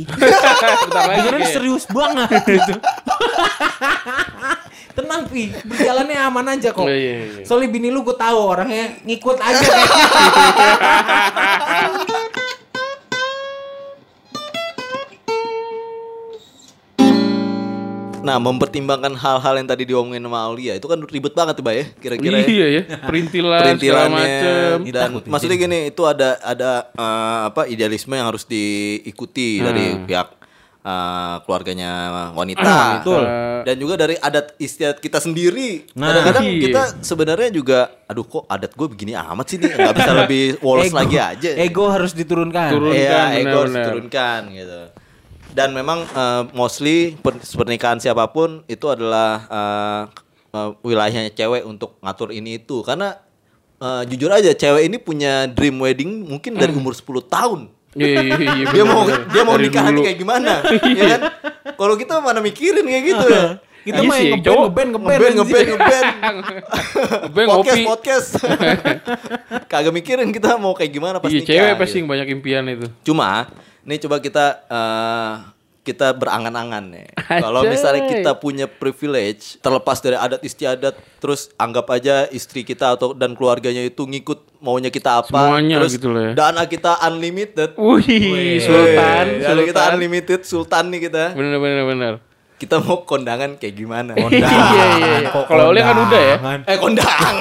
Dengerin 1.16 1.46
serius 1.48 1.86
banget 1.88 2.28
gitu. 2.44 2.74
Tenang 4.92 5.24
Pi, 5.24 5.48
berjalannya 5.64 6.18
aman 6.20 6.52
aja 6.52 6.68
kok. 6.68 6.84
Iya, 6.84 6.92
iya, 6.92 7.16
iya. 7.40 7.44
Soalnya 7.48 7.72
bini 7.72 7.88
lu 7.88 8.04
gue 8.04 8.12
tahu 8.12 8.36
orangnya 8.36 8.92
ngikut 9.08 9.40
aja 9.40 9.64
Nah, 18.22 18.38
mempertimbangkan 18.38 19.12
hal-hal 19.12 19.54
yang 19.58 19.66
tadi 19.66 19.82
diomongin 19.82 20.22
sama 20.22 20.46
Aulia 20.46 20.72
itu 20.72 20.86
kan 20.86 20.98
ribet 21.02 21.34
banget 21.34 21.54
tuh, 21.54 21.62
Bay, 21.62 21.76
ya, 21.76 21.84
kira-kira 21.98 22.38
ya. 22.38 22.46
Iya 22.46 22.66
ya. 22.70 22.82
Perintilan 23.10 23.60
perintilannya 23.60 24.34
dan 24.88 25.10
maksudnya 25.26 25.56
gini 25.56 25.78
itu 25.90 26.02
ada 26.02 26.38
ada 26.40 26.70
eh, 26.88 27.40
apa 27.46 27.66
idealisme 27.66 28.14
yang 28.14 28.26
harus 28.26 28.46
diikuti 28.46 29.58
dari 29.58 29.98
pihak 30.02 30.28
eh, 30.80 31.36
keluarganya 31.42 31.90
wanita 32.32 33.00
betul. 33.00 33.22
dan 33.62 33.76
juga 33.76 33.94
dari 33.96 34.14
adat 34.16 34.54
istiadat 34.56 34.98
kita 34.98 35.18
sendiri 35.18 35.86
Nah, 35.94 36.10
kadang-kadang 36.10 36.44
iya. 36.46 36.62
kita 36.62 36.82
sebenarnya 37.00 37.50
juga 37.50 37.78
aduh 38.04 38.24
kok 38.24 38.44
adat 38.46 38.72
gue 38.72 38.86
begini 38.88 39.12
amat 39.14 39.46
sih 39.46 39.56
nih 39.56 39.70
nggak 39.72 39.94
bisa 39.94 40.12
lebih 40.26 40.44
woles 40.60 40.90
Ego- 40.90 40.98
lagi 40.98 41.16
aja 41.18 41.48
Ego 41.56 41.84
harus 41.86 42.12
diturunkan. 42.12 42.68
Turun. 42.70 42.92
Iya, 42.92 43.10
Turunkan, 43.10 43.38
ego 43.38 43.56
harus 43.58 43.74
diturunkan 43.74 44.40
gitu. 44.52 44.80
Dan 45.52 45.76
memang 45.76 46.08
eh, 46.08 46.42
mostly 46.56 47.12
per- 47.20 47.36
pernikahan 47.38 48.00
siapa 48.00 48.24
pun 48.32 48.64
itu 48.64 48.88
adalah 48.88 49.44
eh, 49.46 50.02
eh, 50.50 50.68
wilayahnya 50.80 51.28
cewek 51.30 51.62
untuk 51.62 52.00
ngatur 52.00 52.32
ini 52.32 52.56
itu 52.56 52.80
karena 52.80 53.20
eh, 53.76 54.02
jujur 54.08 54.32
aja 54.32 54.56
cewek 54.56 54.88
ini 54.88 54.96
punya 54.96 55.44
dream 55.46 55.76
wedding 55.76 56.24
mungkin 56.24 56.56
dari 56.56 56.72
umur 56.72 56.96
10 56.96 57.04
tahun. 57.28 57.60
Iya 57.92 58.08
iya 58.08 58.20
iya. 58.24 58.52
iya, 58.56 58.66
Dia 58.74 58.84
mau 58.88 59.04
dia 59.04 59.42
mau 59.44 59.56
nikah 59.60 59.84
kayak 59.92 60.16
gimana? 60.16 60.64
ya 60.98 61.04
kan? 61.16 61.20
Kalau 61.76 61.94
kita 62.00 62.24
mana 62.24 62.40
mikirin 62.40 62.84
kayak 62.84 63.04
gitu 63.04 63.26
ya. 63.28 63.44
Kita 63.82 63.98
Iya 63.98 64.06
mah 64.06 64.14
sih, 64.22 64.30
yang 64.30 64.38
ngeband, 64.38 64.90
ngeband, 64.94 65.18
ngeband, 65.18 65.34
Ngeband, 65.42 65.66
ngeband, 65.74 66.06
ngeband. 67.26 67.48
Podcast, 67.50 67.82
podcast. 67.82 68.28
Kagak 69.66 69.90
mikirin 69.90 70.30
kita 70.30 70.54
mau 70.54 70.70
kayak 70.70 70.94
gimana 70.94 71.18
pas 71.18 71.26
Iya 71.26 71.42
cewek 71.42 71.66
gitu. 71.74 71.80
pasti 71.82 71.96
yang 71.98 72.06
banyak 72.06 72.28
impian 72.30 72.62
itu. 72.70 72.86
Cuma, 73.02 73.50
ini 73.82 73.96
coba 73.98 74.16
kita 74.18 74.44
eh, 74.64 75.32
kita 75.82 76.14
berangan-angan 76.14 76.84
nih. 76.88 77.06
Kalau 77.44 77.66
misalnya 77.66 78.06
kita 78.06 78.32
punya 78.34 78.70
privilege, 78.70 79.58
terlepas 79.58 79.98
dari 79.98 80.14
adat 80.14 80.38
istiadat, 80.40 80.94
terus 81.18 81.50
anggap 81.56 81.90
aja 81.90 82.30
istri 82.30 82.62
kita 82.62 82.94
atau 82.94 83.10
dan 83.10 83.34
keluarganya 83.34 83.82
itu 83.82 84.06
ngikut 84.06 84.62
maunya 84.62 84.88
kita 84.88 85.18
apa, 85.18 85.26
Semuanya 85.26 85.82
terus 85.82 85.98
gitu 85.98 86.14
ya. 86.14 86.38
dana 86.38 86.62
kita 86.64 87.02
unlimited. 87.02 87.74
Wih, 87.74 88.62
Sultan, 88.62 89.26
Eh, 89.28 89.42
dana 89.42 89.60
kita 89.60 89.80
Sultan. 89.80 89.92
unlimited, 89.92 90.40
sultan 90.46 90.84
nih 90.88 91.00
kita. 91.02 91.24
Bener 91.34 91.58
bener 91.58 91.82
bener. 91.84 92.12
Kita 92.62 92.78
mau 92.78 93.02
kondangan 93.02 93.58
kayak 93.58 93.74
gimana? 93.74 94.14
Iya 94.14 94.38
iya 94.38 94.84
iya. 95.18 95.28
Kok 95.28 95.50
Kalau 95.50 95.74
Oleh 95.74 95.82
kan 95.82 95.96
udah 95.98 96.20
ya. 96.22 96.36
kondangan? 96.38 96.60
Eh 96.62 96.76
kondangan 96.78 97.34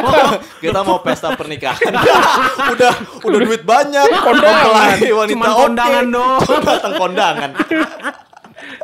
Kita 0.64 0.80
mau 0.80 1.02
pesta 1.02 1.34
pernikahan 1.34 1.92
Udah 2.72 2.92
udah 3.20 3.38
duit 3.42 3.62
banyak 3.62 4.06
Kondangan. 4.06 5.02
Wanita 5.02 5.34
Cuman 5.34 5.50
kondangan. 5.50 6.04
Cuma 6.38 6.58
datang 6.62 6.94
kondangan 6.94 7.50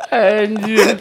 Anjir. 0.09 0.99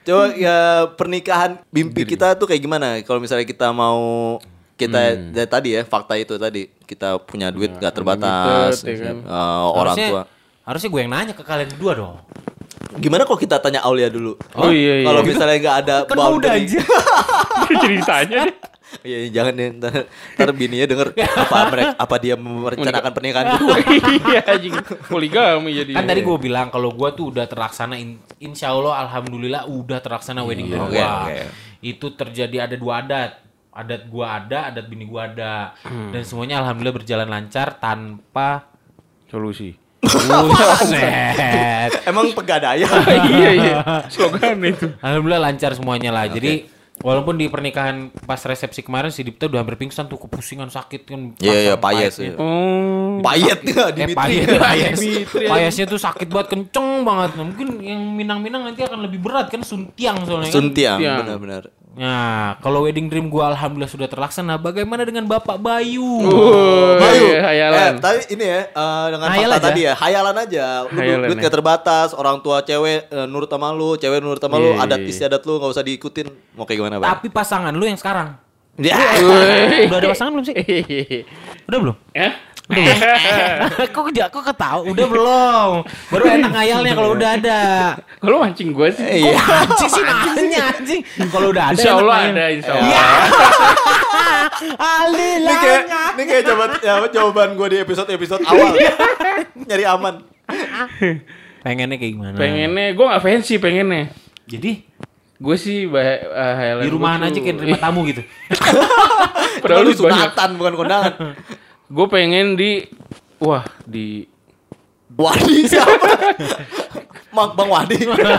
Coba 0.00 0.32
ya 0.32 0.58
pernikahan 0.90 1.60
mimpi 1.68 2.02
kita 2.04 2.34
tuh 2.34 2.48
kayak 2.48 2.58
gimana? 2.58 2.98
Kalau 3.00 3.20
misalnya 3.20 3.44
kita 3.44 3.70
mau 3.70 4.40
kita 4.74 4.96
Hmm. 4.96 5.30
ya, 5.30 5.44
tadi 5.44 5.76
ya 5.76 5.84
fakta 5.84 6.16
itu 6.16 6.34
tadi 6.34 6.66
kita 6.82 7.20
punya 7.20 7.52
duit 7.52 7.68
gak 7.76 7.92
terbatas, 7.92 8.80
ya 8.80 8.96
kan. 8.96 9.16
eh, 9.20 9.36
orang 9.68 9.92
Harusnya- 9.92 10.10
tua. 10.10 10.22
Harusnya 10.60 10.88
gue 10.88 11.00
yang 11.00 11.12
nanya 11.12 11.32
ke 11.32 11.44
kalian 11.44 11.68
berdua 11.70 11.92
dong. 11.94 12.16
Gimana 12.98 13.22
kalau 13.22 13.38
kita 13.38 13.62
tanya 13.62 13.84
Aulia 13.84 14.10
dulu? 14.10 14.34
Oh, 14.52 14.72
iya, 14.72 15.02
iya. 15.02 15.06
Kalau 15.06 15.22
misalnya 15.22 15.56
nggak 15.58 15.76
ada 15.84 15.94
Kan 16.04 16.16
udah 16.18 16.50
anjir. 16.50 16.82
Jadi 17.70 17.94
ditanya 18.02 18.38
deh. 18.48 18.56
Iya, 19.06 19.18
iya, 19.22 19.28
jangan 19.30 19.52
deh 19.54 19.68
ntar, 19.78 19.92
ntar 20.34 20.50
bininya 20.50 20.82
denger 20.82 21.14
apa 21.14 21.56
mereka 21.70 21.90
apa 21.94 22.14
dia 22.18 22.34
merencanakan 22.34 23.10
pernikahan 23.14 23.46
kedua. 23.54 23.76
Iya 24.34 24.40
anjing. 24.42 24.74
Poligami 25.06 25.70
jadi. 25.70 25.92
Kan 25.94 26.10
tadi 26.10 26.20
gue 26.20 26.36
bilang 26.42 26.74
kalau 26.74 26.90
gue 26.90 27.08
tuh 27.14 27.30
udah 27.30 27.46
terlaksana 27.46 27.94
in- 27.94 28.18
insya 28.42 28.74
Allah 28.74 29.06
alhamdulillah 29.06 29.70
udah 29.70 30.02
terlaksana 30.02 30.42
wedding 30.42 30.74
Iya, 30.74 30.78
gua. 30.82 30.90
oke, 30.90 30.98
oke. 30.98 31.38
Itu 31.80 32.06
terjadi 32.18 32.66
ada 32.66 32.74
dua 32.74 32.98
adat. 33.00 33.32
Adat 33.70 34.10
gua 34.10 34.42
ada, 34.42 34.74
adat 34.74 34.90
bini 34.90 35.06
gua 35.06 35.30
ada. 35.30 35.78
Hmm. 35.86 36.10
Dan 36.10 36.26
semuanya 36.26 36.58
alhamdulillah 36.58 36.90
berjalan 36.92 37.30
lancar 37.30 37.78
tanpa 37.78 38.66
solusi. 39.30 39.78
Buset. 40.18 41.92
Emang 42.10 42.26
pegadaian. 42.34 42.90
iya 43.30 43.50
iya. 43.54 43.76
Slogan 44.10 44.58
itu. 44.64 44.90
Alhamdulillah 44.98 45.42
lancar 45.50 45.72
semuanya 45.78 46.10
lah. 46.10 46.26
Jadi 46.26 46.66
walaupun 47.00 47.40
di 47.40 47.48
pernikahan 47.48 48.12
pas 48.28 48.40
resepsi 48.44 48.84
kemarin 48.84 49.08
si 49.08 49.24
Dipta 49.24 49.48
udah 49.48 49.64
hampir 49.64 49.80
pingsan 49.80 50.06
tuh 50.06 50.20
kepusingan 50.20 50.68
sakit 50.68 51.02
kan. 51.08 51.20
Iya, 51.40 51.72
iya, 51.72 51.74
payes, 51.80 52.20
iya. 52.20 52.36
Oh. 52.36 53.20
Payet 53.20 53.60
nggak 53.64 53.88
Eh 53.88 53.94
Dimitri? 53.96 54.36
payes. 54.44 54.98
Dimitri. 55.02 55.46
Payesnya 55.48 55.84
tuh 55.88 56.00
sakit 56.00 56.28
banget, 56.28 56.48
kenceng 56.56 57.04
banget. 57.04 57.30
Mungkin 57.40 57.68
yang 57.80 58.00
Minang-Minang 58.16 58.72
nanti 58.72 58.84
akan 58.84 59.04
lebih 59.04 59.20
berat 59.20 59.48
kan 59.48 59.64
suntiang 59.64 60.24
soalnya 60.24 60.48
kan. 60.48 60.56
Suntiang, 60.56 60.98
Suntiang. 61.00 61.18
benar-benar. 61.24 61.62
Nah, 62.00 62.56
kalau 62.64 62.88
wedding 62.88 63.12
dream 63.12 63.28
gua 63.28 63.52
alhamdulillah 63.52 63.92
sudah 63.92 64.08
terlaksana. 64.08 64.56
Bagaimana 64.56 65.04
dengan 65.04 65.28
Bapak 65.28 65.60
Bayu? 65.60 66.00
Oh, 66.00 66.96
Bayu, 66.96 67.28
iya, 67.28 67.40
hayalan. 67.44 67.76
Eh, 67.76 67.90
tadi 68.00 68.20
ini 68.32 68.44
ya 68.48 68.60
eh, 68.72 69.06
dengan 69.12 69.28
Hayal 69.28 69.50
fakta 69.52 69.60
aja. 69.60 69.66
tadi 69.68 69.80
ya, 69.84 69.92
hayalan 69.92 70.36
aja. 70.40 70.66
Lu 70.88 70.96
Hayalan 70.96 71.26
duit 71.28 71.36
ya. 71.36 71.44
gak 71.44 71.54
terbatas, 71.54 72.08
orang 72.16 72.40
tua 72.40 72.64
cewek 72.64 73.04
eh, 73.04 73.26
nurut 73.28 73.52
sama 73.52 73.68
lu, 73.70 74.00
cewek 74.00 74.24
nurut 74.24 74.40
sama 74.40 74.56
lu, 74.56 74.72
Iya, 74.72 74.80
adat 74.80 74.96
iya, 74.96 75.04
iya. 75.04 75.12
istiadat 75.12 75.42
lu 75.44 75.60
nggak 75.60 75.72
usah 75.76 75.84
diikutin. 75.84 76.26
Mau 76.56 76.64
kayak 76.64 76.78
gimana, 76.80 76.96
Bang? 76.96 77.08
Tapi 77.12 77.28
pasangan 77.28 77.72
lu 77.76 77.84
yang 77.84 78.00
sekarang. 78.00 78.32
Ya. 78.80 78.96
Udah 79.92 79.98
ada 80.00 80.08
pasangan 80.08 80.32
belum 80.32 80.44
sih? 80.48 80.56
Udah 81.68 81.78
belum? 81.84 81.96
Eh? 82.16 82.32
kok 83.94 84.02
kok 84.06 84.28
kok 84.30 84.42
ketawa? 84.52 84.80
Udah 84.86 85.06
belum? 85.06 85.70
Baru 86.10 86.24
enak 86.26 86.50
ngayalnya 86.54 86.92
kalau 86.94 87.10
udah 87.18 87.30
ada. 87.36 87.60
Kalau 88.22 88.36
mancing 88.42 88.70
gue 88.70 88.88
sih. 88.94 89.26
Iya. 89.26 89.38
Anjing 89.38 89.90
sih 89.90 90.02
nanya 90.04 90.60
anjing. 90.74 91.00
Kalau 91.30 91.48
udah 91.50 91.64
ada. 91.74 91.78
Insya 91.78 91.92
Allah 91.98 92.16
ada, 92.30 92.44
insya 92.52 92.72
Iya. 92.78 92.80
Allah. 92.80 93.04
Ali 95.00 95.30
Ini 95.40 95.54
kayak 95.56 95.82
ini 96.14 96.22
kayak 96.26 96.42
jawaban 96.44 96.70
ya, 96.82 96.94
jawaban 97.10 97.48
gue 97.56 97.66
di 97.70 97.78
episode-episode 97.82 98.42
awal. 98.46 98.72
Nyari 99.68 99.84
aman. 99.86 100.14
Pengennya 101.60 101.96
kayak 102.00 102.12
gimana? 102.16 102.36
Pengennya, 102.36 102.86
gue 102.96 103.04
gak 103.04 103.22
fancy 103.22 103.60
pengennya. 103.60 104.10
Jadi 104.50 104.90
Gue 105.40 105.56
sih 105.56 105.88
bah 105.88 106.04
uh, 106.04 106.84
di 106.84 106.92
rumahan 106.92 107.24
gua 107.24 107.32
aja 107.32 107.40
kayak 107.40 107.56
terima 107.56 107.80
tamu 107.80 108.04
gitu. 108.04 108.20
Padahal 109.64 109.88
lu 109.88 109.96
sunatan 109.96 110.60
bukan 110.60 110.74
kondangan. 110.76 111.12
Gue 111.90 112.06
pengen 112.06 112.54
di 112.54 112.86
wah 113.42 113.66
di 113.82 114.22
Wadi 115.10 115.66
siapa? 115.66 116.06
Mak 117.34 117.58
Bang 117.58 117.66
Wadi. 117.66 117.98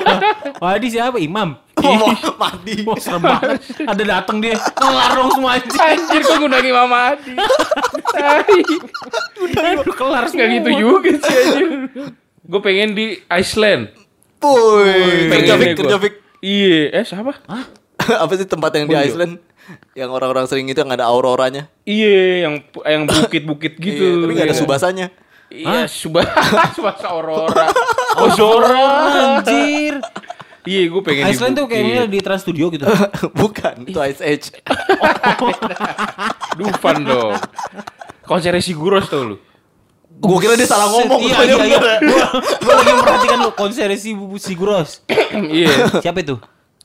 Wadi 0.64 0.88
siapa? 0.88 1.20
Imam. 1.20 1.60
Mau 1.82 2.08
mandi. 2.40 2.88
Wah, 2.88 2.96
serem 2.96 3.20
banget. 3.28 3.60
Ada 3.84 4.04
datang 4.08 4.38
dia, 4.40 4.56
kelar 4.56 5.12
dong 5.18 5.30
semua 5.36 5.60
anjing. 5.60 5.82
Anjir 5.82 6.22
kok 6.24 6.36
ngundangin 6.40 6.74
Mama 6.78 6.98
Adi. 7.12 7.34
Tai. 8.16 8.60
Udah 9.42 9.96
kelar 10.00 10.24
Nggak 10.32 10.48
gitu 10.48 10.70
juga 10.80 11.12
sih 11.20 11.36
anjir. 11.36 11.68
Gue 12.48 12.62
pengen 12.64 12.96
di 12.96 13.20
Iceland. 13.28 13.92
Puy, 14.40 15.28
kerja. 15.28 15.98
Fik. 16.00 16.14
Iya, 16.40 17.04
eh 17.04 17.06
siapa? 17.06 17.36
Apa 18.24 18.34
sih 18.34 18.48
tempat 18.48 18.72
yang 18.80 18.88
di. 18.90 18.96
Iceland? 18.96 19.44
Yang 19.94 20.10
orang-orang 20.12 20.46
sering 20.48 20.68
itu 20.68 20.80
yang 20.80 20.92
ada 20.92 21.06
auroranya. 21.08 21.68
Iya, 21.84 22.48
yang 22.48 22.54
yang 22.84 23.04
bukit-bukit 23.08 23.80
gitu. 23.86 24.04
Iya, 24.04 24.22
tapi 24.24 24.32
gak 24.34 24.46
ada 24.48 24.56
Iya. 24.56 24.62
subasanya. 24.62 25.08
Iya, 25.52 25.84
Subasa, 25.84 26.32
Subasa 26.80 27.12
Aurora. 27.12 27.68
Oh, 28.20 28.28
Zora. 28.32 29.40
Anjir. 29.40 30.00
Iya, 30.62 30.82
gue 30.88 31.02
pengen 31.02 31.32
Iceland 31.32 31.56
tuh 31.56 31.66
kayaknya 31.66 32.08
di 32.08 32.20
Trans 32.20 32.44
Studio 32.44 32.68
gitu. 32.68 32.84
Bukan, 33.32 33.88
itu 33.88 33.98
Ice 34.04 34.20
Age. 34.20 34.48
Dufan 36.56 37.02
dong. 37.02 37.36
Konser 38.24 38.56
Siguros 38.60 39.08
tau 39.08 39.24
lu. 39.26 39.36
Gue 40.22 40.38
kira 40.38 40.54
dia 40.54 40.70
salah 40.70 40.86
ngomong. 40.92 41.18
Iya, 41.24 41.38
iya, 41.48 41.56
iya. 41.66 41.80
ya. 41.98 42.26
Gua 42.62 42.74
lagi 42.78 42.92
memperhatikan 42.94 43.38
lu 43.42 43.52
konser 43.56 43.90
si 43.98 44.14
Bubu 44.14 44.38
Siguros. 44.38 45.02
Iya, 45.34 45.88
Siapa 45.98 46.22
itu? 46.22 46.38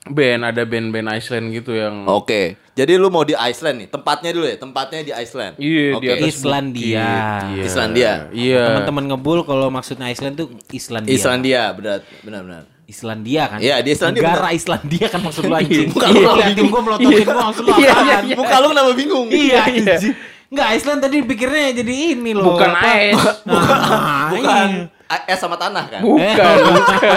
Band 0.06 0.40
ada 0.44 0.62
band-band 0.62 1.08
Iceland 1.12 1.50
gitu 1.50 1.74
yang 1.74 2.06
Oke, 2.06 2.54
jadi 2.72 2.94
lu 2.94 3.08
mau 3.08 3.22
di 3.22 3.34
Iceland 3.34 3.76
nih. 3.80 3.88
Tempatnya 3.88 4.30
dulu 4.30 4.46
ya, 4.46 4.56
tempatnya 4.56 5.00
di 5.02 5.12
Iceland. 5.12 5.54
Iya, 5.56 5.86
di 5.92 5.96
Oke. 5.96 6.08
atas 6.12 6.28
Islandia. 6.30 7.08
Iya. 7.48 7.64
Islandia. 7.64 8.12
Iya. 8.30 8.64
Teman-teman 8.70 9.04
ngebul 9.08 9.42
kalau 9.42 9.66
maksudnya 9.66 10.06
Iceland 10.06 10.36
tuh 10.36 10.46
Islandia. 10.70 11.10
Islandia, 11.10 11.62
benar, 11.72 11.98
benar, 12.22 12.40
benar. 12.42 12.62
Islandia 12.86 13.42
kan? 13.50 13.58
Iya, 13.58 13.82
di 13.82 13.90
Islandia 13.90 14.22
Negara 14.22 14.46
benar. 14.46 14.54
Islandia 14.54 15.06
kan 15.10 15.20
maksud 15.20 15.42
lu 15.42 15.54
anjing. 15.54 15.88
Bukan 15.90 16.06
Iya, 16.06 16.22
lu 16.22 16.32
liatin 16.38 16.66
gua 16.70 16.82
melototin 16.84 17.26
gua 17.26 17.44
maksud 17.50 17.62
lu 17.66 17.70
Iya, 17.74 17.90
apaan? 17.90 18.06
iya, 18.06 18.16
iya. 18.22 18.34
Muka 18.38 18.56
lu 18.62 18.66
kenapa 18.70 18.90
bingung? 18.94 19.26
Iya, 19.26 19.58
anjing. 19.64 20.14
Enggak, 20.46 20.68
Iceland 20.78 21.00
tadi 21.02 21.16
pikirnya 21.26 21.66
jadi 21.74 21.94
ini 22.14 22.30
loh. 22.30 22.54
Bukan 22.54 22.70
apa? 22.70 22.86
AS. 22.94 23.22
Nah, 23.42 24.30
Bukan 24.30 24.68
iya. 24.70 24.86
A- 24.86 24.95
es 25.06 25.38
sama 25.38 25.54
tanah 25.54 25.86
kan? 25.86 26.00
Bukan, 26.02 26.54
bukan. 26.66 27.10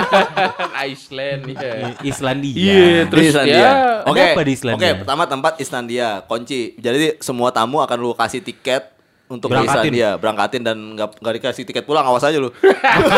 Iceland 0.85 1.41
ya. 1.49 1.73
Islandia. 2.05 2.53
Iya, 2.53 2.85
Di 3.03 3.09
terus 3.09 3.25
Islandia. 3.33 3.57
ya 3.57 3.71
Oke, 4.05 4.21
Ada 4.21 4.33
apa 4.33 4.41
di 4.45 4.53
Islandia? 4.53 4.77
Oke, 4.77 4.89
pertama 5.01 5.23
tempat 5.25 5.53
Islandia, 5.57 6.07
kunci. 6.23 6.77
Jadi 6.77 7.17
semua 7.19 7.49
tamu 7.49 7.81
akan 7.81 7.97
lu 7.97 8.11
kasih 8.13 8.45
tiket 8.45 8.93
untuk 9.25 9.49
ke 9.49 9.57
Berangkatin. 9.57 9.89
Islandia, 9.93 10.09
berangkatin 10.17 10.61
dan 10.65 10.77
nggak 10.97 11.21
nggak 11.21 11.33
dikasih 11.41 11.63
tiket 11.65 11.85
pulang, 11.85 12.05
awas 12.05 12.25
aja 12.25 12.37
lu. 12.37 12.49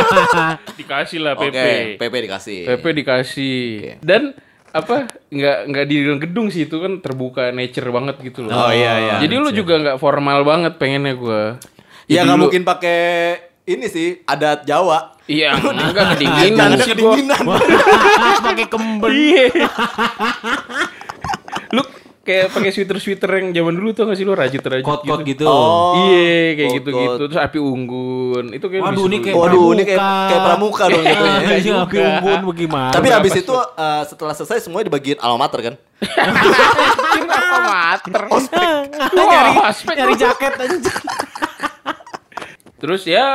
dikasih 0.79 1.19
lah 1.23 1.33
PP. 1.35 1.47
Oke, 1.51 1.71
PP 1.99 2.13
dikasih. 2.27 2.59
PP 2.67 2.85
dikasih. 3.03 3.59
Oke. 3.79 3.91
Dan 4.03 4.35
apa 4.71 5.03
nggak 5.27 5.57
nggak 5.67 5.85
di 5.87 5.95
dalam 5.99 6.19
gedung 6.23 6.47
sih 6.47 6.63
itu 6.63 6.79
kan 6.79 7.03
terbuka 7.03 7.51
nature 7.51 7.91
banget 7.91 8.15
gitu 8.23 8.47
loh. 8.47 8.55
Oh, 8.55 8.71
iya, 8.71 9.03
iya. 9.03 9.15
Jadi 9.19 9.35
lu 9.35 9.51
juga 9.51 9.75
nggak 9.83 9.97
formal 9.99 10.47
banget 10.47 10.79
pengennya 10.79 11.15
gua. 11.19 11.59
Ya 12.07 12.23
nggak 12.23 12.39
mungkin 12.39 12.63
pakai 12.63 12.99
ini 13.75 13.87
sih 13.87 14.07
adat 14.23 14.63
Jawa. 14.63 15.15
Iya, 15.25 15.55
enggak 15.61 16.17
kedinginan 16.17 16.69
sih 16.75 16.77
gua. 16.77 16.87
kedinginan. 17.15 17.43
Pakai 18.43 18.67
kemben. 18.67 19.11
Iya. 19.11 19.45
lu 21.75 21.81
kayak 22.21 22.51
pakai 22.51 22.69
sweater-sweater 22.69 23.31
yang 23.33 23.47
zaman 23.49 23.73
dulu 23.73 23.89
tuh 23.95 24.03
nggak 24.05 24.17
sih 24.19 24.25
lu 24.27 24.35
rajut-rajut 24.35 24.85
Kot-kot 24.85 25.19
gitu. 25.23 25.47
Oh. 25.47 25.95
iya, 26.05 26.53
kayak 26.53 26.69
gitu-gitu. 26.83 27.23
Terus 27.31 27.39
api 27.39 27.57
unggun. 27.57 28.45
Itu 28.53 28.67
kayak 28.67 28.83
Waduh, 28.91 29.05
ini 29.07 29.17
kayak 29.23 29.35
Waduh, 29.39 29.67
ini 29.73 29.83
kayak 29.87 29.99
pramuka. 29.99 30.27
kayak 30.27 30.41
pramuka 30.45 30.83
dong 30.85 31.03
gitu 31.03 31.23
ya. 31.25 31.39
Iya, 31.57 31.73
api 31.81 31.95
unggun 31.97 32.39
bagaimana? 32.51 32.91
Tapi 32.91 33.07
habis 33.09 33.33
itu 33.33 33.55
eh, 33.55 34.03
setelah 34.05 34.33
selesai 34.35 34.57
semuanya 34.61 34.85
dibagiin 34.91 35.17
alma 35.17 35.47
mater 35.47 35.59
kan? 35.63 35.73
Kenapa 37.15 37.57
mater? 37.65 38.21
nyari 39.11 39.51
Wah, 39.55 39.71
ospek 39.71 39.95
nyari 39.95 40.13
lu. 40.13 40.19
jaket 40.19 40.53
aja. 40.59 40.91
Terus 42.81 43.01
ya 43.05 43.25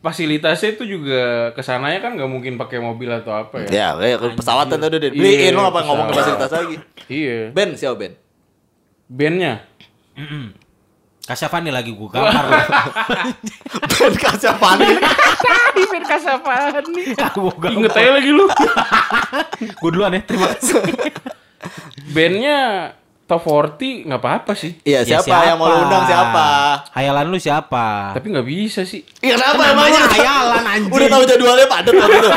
fasilitasnya 0.00 0.80
itu 0.80 0.84
juga 0.96 1.52
ke 1.52 1.60
sananya 1.60 2.00
kan 2.00 2.16
nggak 2.16 2.30
mungkin 2.30 2.56
pakai 2.56 2.80
mobil 2.80 3.12
atau 3.12 3.36
apa 3.36 3.68
ya. 3.68 3.68
Ya, 3.68 3.88
kayak 3.96 4.40
pesawat 4.40 4.72
kan 4.72 4.80
udah 4.80 5.00
dibeliin 5.00 5.52
Iya, 5.52 5.56
lo 5.56 5.68
apa 5.68 5.84
ngomong 5.84 6.08
ke 6.08 6.14
fasilitas 6.16 6.50
lagi. 6.52 6.76
Iya. 7.12 7.52
Ben 7.52 7.76
siapa 7.76 7.94
Ben? 8.00 8.12
Bandnya. 9.10 9.64
Kasyafani 11.28 11.70
lagi 11.70 11.92
gua 11.92 12.08
kamar. 12.10 12.44
Ben 14.00 14.12
Kasyafani. 14.16 14.88
Tadi. 16.72 17.02
Gua 17.36 17.52
gambar. 17.54 17.70
Inget 17.76 17.92
aja 18.00 18.10
lagi 18.16 18.30
lu. 18.32 18.44
Gua 19.84 19.90
duluan 19.92 20.16
ya, 20.16 20.20
terima 20.24 20.48
kasih. 20.56 20.80
Bandnya 22.16 22.58
top 23.30 23.46
40 23.78 24.10
nggak 24.10 24.18
apa-apa 24.18 24.52
sih. 24.52 24.74
Iya, 24.82 25.06
Ya, 25.06 25.22
siapa, 25.22 25.46
yang 25.46 25.56
mau 25.56 25.70
lu 25.70 25.86
undang 25.86 26.02
siapa? 26.02 26.46
Hayalan 26.90 27.26
lu 27.30 27.38
siapa? 27.38 28.10
Tapi 28.10 28.26
nggak 28.28 28.42
bisa 28.44 28.82
sih. 28.82 29.06
Iya 29.20 29.38
kenapa 29.38 29.54
Kan 29.54 29.68
namanya 29.70 29.86
emangnya? 29.96 30.02
hayalan, 30.10 30.64
anjing. 30.66 30.90
Udah 30.90 31.08
tahu 31.08 31.22
jadwalnya 31.24 31.66
padat 31.66 31.94
waktu 31.94 32.16
itu. 32.18 32.30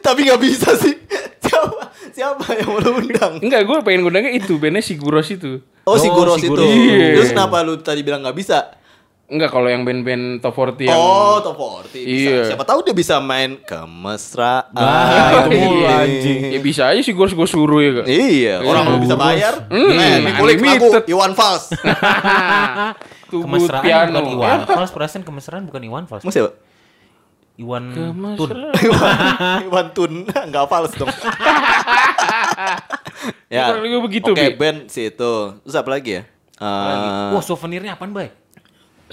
Tapi 0.00 0.20
nggak 0.24 0.40
bisa 0.40 0.68
sih. 0.74 0.94
Siapa 1.38 1.82
siapa 2.10 2.44
yang 2.54 2.68
mau 2.68 2.80
lu 2.80 2.90
undang? 2.96 3.32
Enggak, 3.38 3.60
gue 3.62 3.76
pengen 3.82 4.00
ngundangnya 4.02 4.32
itu, 4.32 4.56
bandnya 4.56 4.80
Siguros 4.80 5.28
itu. 5.28 5.60
Oh, 5.84 6.00
si 6.00 6.08
Oh, 6.08 6.16
Guros 6.16 6.40
si 6.40 6.48
itu. 6.48 6.56
Iya. 6.56 7.20
Terus 7.20 7.30
kenapa 7.30 7.60
lu 7.60 7.76
tadi 7.76 8.00
bilang 8.00 8.24
nggak 8.24 8.32
bisa? 8.32 8.72
Enggak, 9.34 9.50
kalau 9.50 9.66
yang 9.66 9.82
band-band 9.82 10.38
top 10.38 10.54
40 10.54 10.86
yang 10.86 10.94
Oh, 10.94 11.42
top 11.42 11.58
40 11.58 11.90
bisa. 11.90 12.06
Iya. 12.06 12.38
Siapa 12.46 12.62
tahu 12.62 12.78
dia 12.80 12.94
bisa 12.94 13.18
main 13.18 13.58
kemesraan. 13.58 14.70
Nah, 14.70 15.10
itu 15.42 15.50
mulu, 15.58 15.74
Iya. 15.76 15.88
anjing. 16.00 16.38
Ya 16.48 16.60
bisa 16.62 16.82
aja 16.86 17.00
sih 17.00 17.10
gue 17.10 17.26
gue 17.26 17.48
suruh 17.48 17.78
ya 17.78 17.90
kak. 17.96 18.06
Iya, 18.06 18.54
orang 18.60 18.84
lu 18.88 18.98
bisa 19.00 19.14
bayar. 19.14 19.66
Hmm, 19.66 19.90
eh, 19.90 20.22
dikulik 20.22 20.56
lagu 20.56 20.86
unlimited. 20.86 21.02
Iwan 21.08 21.32
Fals. 21.32 21.64
Tubut 23.26 23.42
Kemesraan 23.58 23.82
piano. 23.82 24.14
bukan 24.14 24.26
Iwan 24.32 24.60
Fals, 24.64 24.90
perasaan 24.90 25.22
kemesraan 25.22 25.62
bukan 25.66 25.82
Iwan 25.82 26.04
Fals. 26.06 26.22
Mas 26.22 26.38
ya? 26.38 26.54
Iwan 27.56 27.84
Tun. 27.90 28.50
Kemesraan. 28.78 29.58
Iwan 29.64 29.86
Tun 29.90 30.12
enggak 30.30 30.64
Fals 30.66 30.94
dong. 30.94 31.10
ya. 33.48 33.64
Kurang 33.68 33.82
lebih 33.82 34.00
begitu, 34.04 34.30
Oke, 34.30 34.46
Bi. 34.46 34.54
band 34.54 34.86
sih 34.86 35.08
itu. 35.08 35.34
Terus 35.60 35.74
apa 35.74 35.90
lagi 35.90 36.10
ya? 36.12 36.22
Eh, 36.54 37.30
Wah, 37.34 37.42
souvenirnya 37.42 37.94
apaan, 37.94 38.14
Bay? 38.14 38.30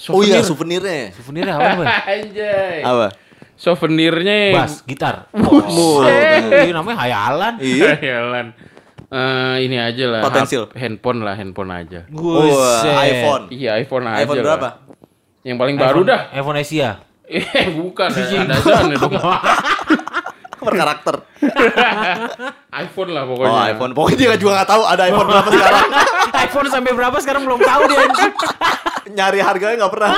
Oh 0.09 0.21
iya, 0.23 0.39
Souvenir. 0.41 0.81
souvenirnya. 0.81 1.11
Souvenirnya 1.13 1.53
apaan, 1.55 1.75
Bay? 1.77 1.87
Anjay. 2.15 2.79
Apa? 2.81 3.07
Souvenirnya 3.53 4.35
Bass, 4.57 4.81
gitar. 4.83 5.29
Buset. 5.29 6.65
Ini 6.65 6.73
namanya 6.73 6.97
hayalan. 7.05 7.53
Iya. 7.61 7.91
Jalan. 7.99 8.45
Eh, 9.11 9.55
ini 9.67 9.75
aja 9.75 10.05
lah. 10.07 10.21
Potensial. 10.23 10.71
Handphone 10.71 11.19
lah, 11.21 11.35
handphone 11.35 11.69
aja. 11.69 12.07
Wah, 12.09 12.81
iPhone. 13.03 13.43
Iya, 13.51 13.77
iPhone 13.77 14.05
aja. 14.07 14.23
iPhone 14.23 14.37
lah. 14.39 14.45
berapa? 14.47 14.69
Yang 15.43 15.57
paling 15.59 15.75
baru 15.75 15.99
dah. 16.01 16.21
iPhone 16.31 16.57
Asia. 16.57 17.03
Eh, 17.27 17.67
bukan. 17.71 18.07
Ada 18.15 18.55
sana 18.57 18.95
dong. 18.95 19.13
Per 20.61 20.73
karakter. 20.77 21.15
iPhone 22.71 23.09
lah 23.11 23.25
Oh, 23.25 23.33
pokoknya. 23.33 23.73
iPhone. 23.73 23.91
Pokoknya 23.91 24.17
dia 24.17 24.37
juga 24.37 24.61
nggak 24.61 24.69
tahu 24.69 24.83
ada 24.85 25.03
iPhone 25.09 25.27
berapa 25.27 25.49
sekarang. 25.49 25.85
iPhone 26.39 26.67
sampai 26.69 26.91
berapa 26.93 27.17
sekarang 27.17 27.41
belum 27.43 27.59
tahu 27.59 27.81
dia. 27.89 27.97
Nyari 29.11 29.39
harganya 29.39 29.75
nggak 29.77 29.93
pernah. 29.93 30.11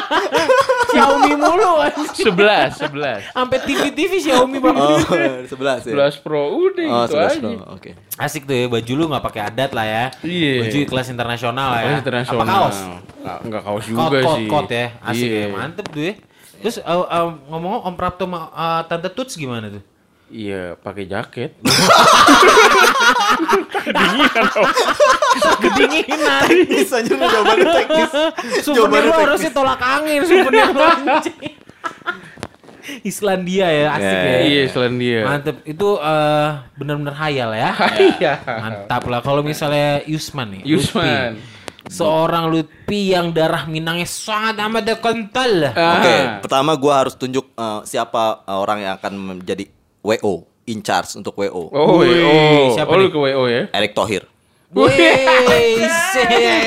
Xiaomi 0.94 1.34
mulu 1.34 1.82
anjing. 1.82 2.30
11, 2.30 2.94
11. 2.94 3.34
Sampai 3.34 3.58
TV-TV 3.60 4.12
Xiaomi 4.22 4.58
bang. 4.58 4.76
Oh, 4.78 5.02
11 5.02 5.90
ya. 5.90 5.94
11 6.14 6.22
Pro 6.22 6.54
udah 6.54 6.86
Oh, 6.86 7.06
11 7.10 7.42
aja. 7.42 7.50
Oke. 7.74 7.98
Asik 8.14 8.46
tuh 8.46 8.54
ya 8.54 8.70
baju 8.70 8.92
lu 8.94 9.10
nggak 9.10 9.24
pakai 9.24 9.42
adat 9.44 9.74
lah 9.74 9.86
ya. 9.86 10.06
Iya. 10.22 10.54
Baju 10.64 10.78
kelas 10.86 11.08
internasional 11.10 11.68
lah 11.72 11.82
ya. 11.82 11.90
Oh, 11.90 11.98
internasional. 11.98 12.38
Apa 12.40 12.46
kaos? 12.46 12.78
Nggak, 13.18 13.38
nggak 13.50 13.62
kaos 13.64 13.84
Kot 13.84 13.90
juga 13.90 14.20
kot 14.22 14.38
sih. 14.38 14.48
kot 14.48 14.68
ya. 14.70 14.86
Asik 15.02 15.26
Iya. 15.26 15.42
ya. 15.42 15.48
Mantep 15.50 15.86
tuh 15.90 16.04
ya. 16.04 16.14
Terus 16.62 16.76
uh, 16.80 17.04
uh, 17.04 17.28
ngomong-ngomong 17.50 17.90
Om 17.90 17.96
Prapto 17.98 18.24
sama 18.24 18.40
uh, 18.54 18.82
Tante 18.86 19.10
Tuts 19.10 19.34
gimana 19.34 19.68
tuh? 19.68 19.82
Iya, 20.30 20.78
pakai 20.78 21.06
jaket. 21.06 21.58
Kedinginan. 25.62 26.48
Teknis 26.52 26.90
aja 26.94 27.12
lu 27.14 27.26
jawabannya 27.26 27.66
teknis. 27.74 28.12
Souvenir 28.66 29.04
lu 29.10 29.14
harusnya 29.14 29.52
tolak 29.52 29.82
angin 29.82 30.22
souvenir 30.26 30.70
lu 30.72 30.84
anjing. 30.84 31.40
Islandia 33.12 33.68
ya, 33.72 33.96
asik 33.96 34.12
Ya, 34.12 34.24
ya. 34.28 34.40
Iya, 34.44 34.64
selain 34.68 34.96
dia. 35.00 35.22
Mantep. 35.24 35.56
Itu 35.64 36.00
eh, 36.04 36.50
benar-benar 36.76 37.16
hayal 37.16 37.56
ya. 37.56 37.72
Iya. 38.20 38.34
Mantap 38.44 39.04
lah. 39.08 39.20
Kalau 39.24 39.40
misalnya 39.40 40.04
Yusman 40.04 40.60
nih. 40.60 40.62
Yusman. 40.68 41.40
Lutfi. 41.40 41.52
Seorang 41.92 42.48
Lutfi 42.48 43.12
yang 43.12 43.36
darah 43.36 43.68
Minangnya 43.68 44.08
sangat 44.08 44.56
amat 44.56 45.00
kental. 45.04 45.76
Ah. 45.76 46.00
Oke, 46.00 46.16
pertama 46.48 46.72
gua 46.80 47.04
harus 47.04 47.16
tunjuk 47.16 47.52
eh, 47.56 47.82
siapa 47.88 48.44
eh, 48.48 48.56
orang 48.56 48.80
yang 48.84 48.94
akan 49.00 49.14
menjadi 49.16 49.68
WO, 50.04 50.48
in 50.68 50.84
charge 50.84 51.16
untuk 51.16 51.36
WO. 51.40 51.72
Oh, 51.72 52.04
WO. 52.04 52.76
siapa 52.76 52.92
oh, 52.92 53.00
lu 53.00 53.08
nih? 53.08 53.12
ke 53.12 53.20
WO 53.20 53.44
ya? 53.48 53.64
Erick 53.72 53.96
Thohir. 53.96 54.33
Wih, 54.74 55.86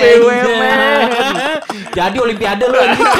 BUMN. 0.02 1.08
Jadi 1.98 2.16
olimpiade 2.22 2.64
lu 2.70 2.78
anjing. 2.78 3.08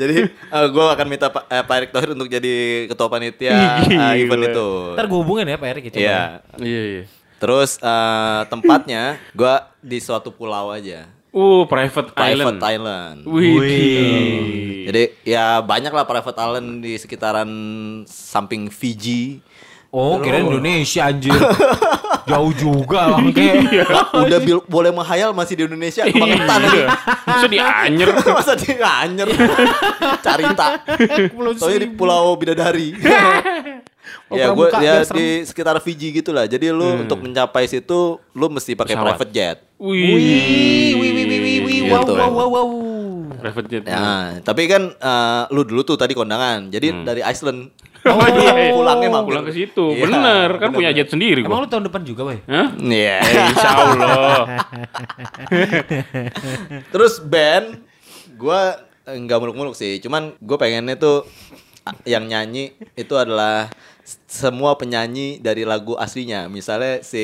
Jadi 0.00 0.14
gue 0.50 0.86
akan 0.88 1.06
minta 1.06 1.30
Pak 1.30 1.44
eh, 1.46 1.62
Pak 1.62 1.74
Erick 1.78 1.90
Thohir 1.94 2.10
untuk 2.16 2.26
jadi 2.26 2.86
ketua 2.90 3.06
panitia 3.12 3.84
eh, 3.86 4.24
event 4.24 4.50
itu. 4.50 4.68
Ntar 4.98 5.06
gue 5.06 5.18
hubungin 5.20 5.46
ya 5.46 5.60
Pak 5.60 5.68
Erik 5.68 5.84
ya. 5.90 5.92
Iya. 5.94 6.20
Iya 6.58 6.82
iya. 6.82 7.04
Terus 7.38 7.76
eh, 7.78 8.40
tempatnya 8.50 9.20
gue 9.36 9.54
di 9.84 9.98
suatu 10.00 10.32
pulau 10.34 10.72
aja. 10.72 11.06
Uh, 11.32 11.64
private, 11.64 12.12
Private 12.12 12.60
island. 12.60 12.60
island. 12.60 13.18
Wih. 13.24 14.84
Jadi 14.84 15.02
ya 15.24 15.64
banyak 15.64 15.88
lah 15.88 16.04
private 16.04 16.36
island 16.36 16.84
di 16.84 17.00
sekitaran 17.00 17.50
samping 18.04 18.68
Fiji. 18.68 19.40
Oh, 19.92 20.16
kira 20.18 20.40
Indonesia 20.40 21.04
anjir. 21.04 21.36
Jauh 22.22 22.54
juga 22.54 23.12
lah 23.12 23.20
kayak. 23.28 23.54
Udah 24.24 24.38
bil- 24.38 24.64
boleh 24.64 24.88
menghayal 24.88 25.30
masih 25.30 25.52
di 25.54 25.62
Indonesia 25.64 26.02
kebangetan 26.02 26.58
aja. 26.62 26.72
Iya. 26.72 26.88
Masa 27.26 27.46
di 27.46 27.58
Anyer. 27.58 28.08
Masa 28.38 28.52
di 28.54 28.70
anyer 28.72 29.28
Carita 30.18 30.66
Soalnya 31.54 31.80
di 31.82 31.88
Pulau 31.90 32.32
Bidadari 32.34 32.94
Ya 34.28 34.48
gue 34.48 34.66
ya 34.78 35.04
di 35.04 35.26
sekitar 35.42 35.76
Fiji 35.78 36.10
gitu 36.12 36.30
lah 36.30 36.44
Jadi 36.44 36.68
lu 36.68 37.04
untuk 37.04 37.20
mencapai 37.20 37.66
situ 37.66 38.16
Lu 38.32 38.46
mesti 38.48 38.72
pakai 38.72 38.94
private 38.94 39.30
jet 39.30 39.58
Wih. 39.76 40.14
Wih, 40.14 40.92
wih, 40.94 41.10
wih, 41.12 41.26
wih, 41.26 41.58
wih, 41.60 41.78
wow, 41.84 42.00
Gitu. 42.00 42.12
wow, 42.14 42.30
wow, 42.30 42.48
wow. 42.48 42.68
Private 43.34 43.66
jet. 43.68 43.82
Ya, 43.84 44.38
tapi 44.40 44.70
kan 44.70 44.94
eh, 44.94 45.42
lu 45.50 45.66
dulu 45.66 45.82
tuh 45.82 45.98
tadi 45.98 46.14
kondangan. 46.14 46.70
Jadi 46.70 47.02
dari 47.02 47.18
Iceland. 47.20 47.74
Oh, 48.02 48.18
iya. 48.18 48.74
Pulangnya 48.74 49.08
mampir. 49.08 49.30
Pulang 49.30 49.46
ke 49.46 49.54
situ. 49.54 49.84
Iya, 49.94 50.02
Bener, 50.04 50.48
kan 50.58 50.68
bener, 50.68 50.78
punya 50.82 50.90
jet 50.90 51.06
sendiri 51.06 51.46
Emang 51.46 51.62
gua. 51.62 51.64
lu 51.64 51.70
tahun 51.70 51.84
depan 51.86 52.02
juga, 52.02 52.20
Boy? 52.26 52.38
Hah? 52.50 52.68
Iya. 52.74 53.18
Eh, 53.22 53.46
Insya 53.54 53.70
Allah. 53.70 54.36
Terus 56.92 57.22
band 57.22 57.78
gua 58.34 58.82
eh, 59.06 59.16
nggak 59.16 59.38
muluk-muluk 59.38 59.74
sih, 59.74 59.98
cuman 59.98 60.34
gue 60.38 60.56
pengennya 60.56 60.98
tuh 60.98 61.26
yang 62.02 62.26
nyanyi 62.26 62.74
itu 62.94 63.14
adalah 63.14 63.66
semua 64.26 64.74
penyanyi 64.74 65.38
dari 65.38 65.62
lagu 65.62 65.94
aslinya. 65.94 66.46
Misalnya 66.46 67.02
si 67.02 67.22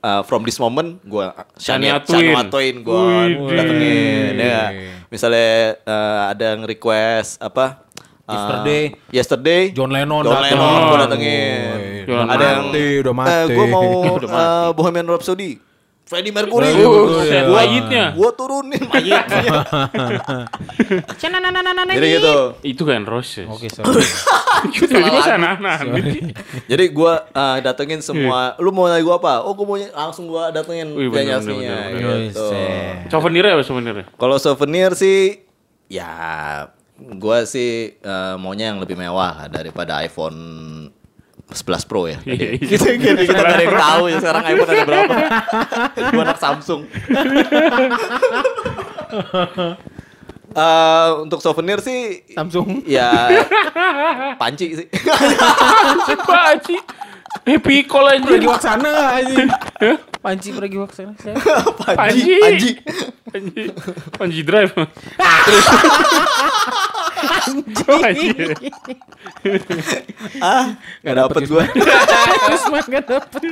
uh, 0.00 0.22
From 0.24 0.44
This 0.44 0.56
Moment 0.56 1.00
gua 1.04 1.32
Shania 1.56 2.00
Shania 2.00 2.04
Twain. 2.04 2.32
Shania 2.36 2.44
Twain 2.48 2.76
gua 2.80 3.00
Wih, 3.28 3.56
datengin 3.56 4.34
ya. 4.36 4.62
Misalnya 5.08 5.80
eh, 5.80 6.20
ada 6.28 6.44
yang 6.52 6.68
request 6.68 7.40
apa? 7.40 7.87
Eh, 8.28 8.34
Yesterday. 8.36 8.82
yesterday 9.10 9.62
John 9.72 9.88
Lennon 9.88 10.20
John 10.20 10.36
dateng. 10.36 10.54
Lennon 10.54 10.68
gua 10.78 10.88
Oh, 10.88 10.98
datengin 11.00 11.68
John 12.04 12.26
ada 12.28 12.44
yang 12.44 12.60
mati, 12.66 12.84
udah 13.00 13.14
mati. 13.14 13.32
eh, 13.32 13.44
gua 13.50 13.66
mau 13.66 13.86
eh, 14.38 14.68
Bohemian 14.72 15.08
Rhapsody 15.08 15.50
Freddie 16.04 16.32
Mercury 16.32 16.64
Freddie 16.64 16.80
Mercury, 16.80 17.04
Buset, 17.20 17.32
ya. 17.36 17.42
mayitnya. 17.48 18.04
gua 18.16 18.30
turunin 18.32 18.80
mayitnya 18.80 19.44
Cananananana 21.20 21.90
jadi 21.90 22.08
gitu 22.16 22.34
Itu 22.64 22.82
kan 22.84 23.04
Roses. 23.04 23.44
Oke, 23.44 23.68
sorry. 23.74 24.00
Tiba-tiba 24.72 25.20
sana 25.20 25.52
jadi 26.64 26.84
gua 26.90 27.28
eh, 27.28 27.58
datengin 27.60 28.00
semua 28.00 28.56
lu 28.56 28.72
mau 28.72 28.88
nanya 28.88 29.04
gua 29.04 29.16
apa 29.16 29.34
oh 29.44 29.52
gua 29.52 29.66
mau 29.66 29.76
langsung 29.76 30.26
gua 30.26 30.48
datengin 30.48 30.96
Wih, 30.96 31.08
penyanyi 31.08 31.28
bener, 31.28 31.38
aslinya 31.40 31.76
bener, 31.76 31.92
bener, 31.92 32.16
gitu. 32.32 32.46
Souvenirnya 33.08 33.52
apa 33.54 33.62
souvenirnya? 33.62 34.04
kalau 34.16 34.36
souvenir 34.36 34.90
sih 34.92 35.44
ya 35.86 36.08
gua 36.98 37.46
sih 37.46 37.94
eh, 37.94 38.34
maunya 38.36 38.74
yang 38.74 38.82
lebih 38.82 38.98
mewah 38.98 39.46
daripada 39.46 40.02
iPhone 40.02 40.38
11 41.48 41.88
Pro 41.88 42.04
ya. 42.04 42.20
Iya, 42.28 42.60
iya. 42.60 42.68
kita 42.68 42.86
kita 43.00 43.20
kita 43.24 43.40
nggak 43.40 43.56
ada 43.56 43.64
yang 43.64 43.78
tahu 43.80 44.02
ya 44.12 44.16
sekarang 44.20 44.42
iPhone 44.52 44.68
ada 44.68 44.84
berapa. 44.84 45.14
gua 46.12 46.22
anak 46.26 46.38
Samsung. 46.42 46.80
Eh, 50.48 51.08
untuk 51.22 51.38
souvenir 51.44 51.78
sih 51.78 52.24
Samsung. 52.34 52.82
ya 52.88 53.30
panci 54.40 54.74
sih. 54.74 54.88
Baci. 56.24 56.76
Happy 57.44 57.84
call 57.84 58.08
aja. 58.16 58.24
Pergi 58.24 58.48
waksana 58.48 58.92
anjing. 59.20 59.48
Panci 60.18 60.48
pergi 60.56 60.76
waksana. 60.80 61.12
Panci, 61.94 62.32
panci. 62.42 62.70
Panji. 63.28 63.62
Panji 64.16 64.40
drive. 64.44 64.72
Terus. 65.44 65.66
Panji. 67.84 68.28
Ah, 70.40 70.76
nggak 71.04 71.16
dapet 71.16 71.42
gua. 71.48 71.64
Terus 71.68 72.62
mah 72.72 72.84
nggak 72.84 73.04
dapet. 73.04 73.42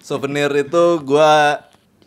souvenir 0.00 0.50
itu 0.54 0.84
gua 1.04 1.60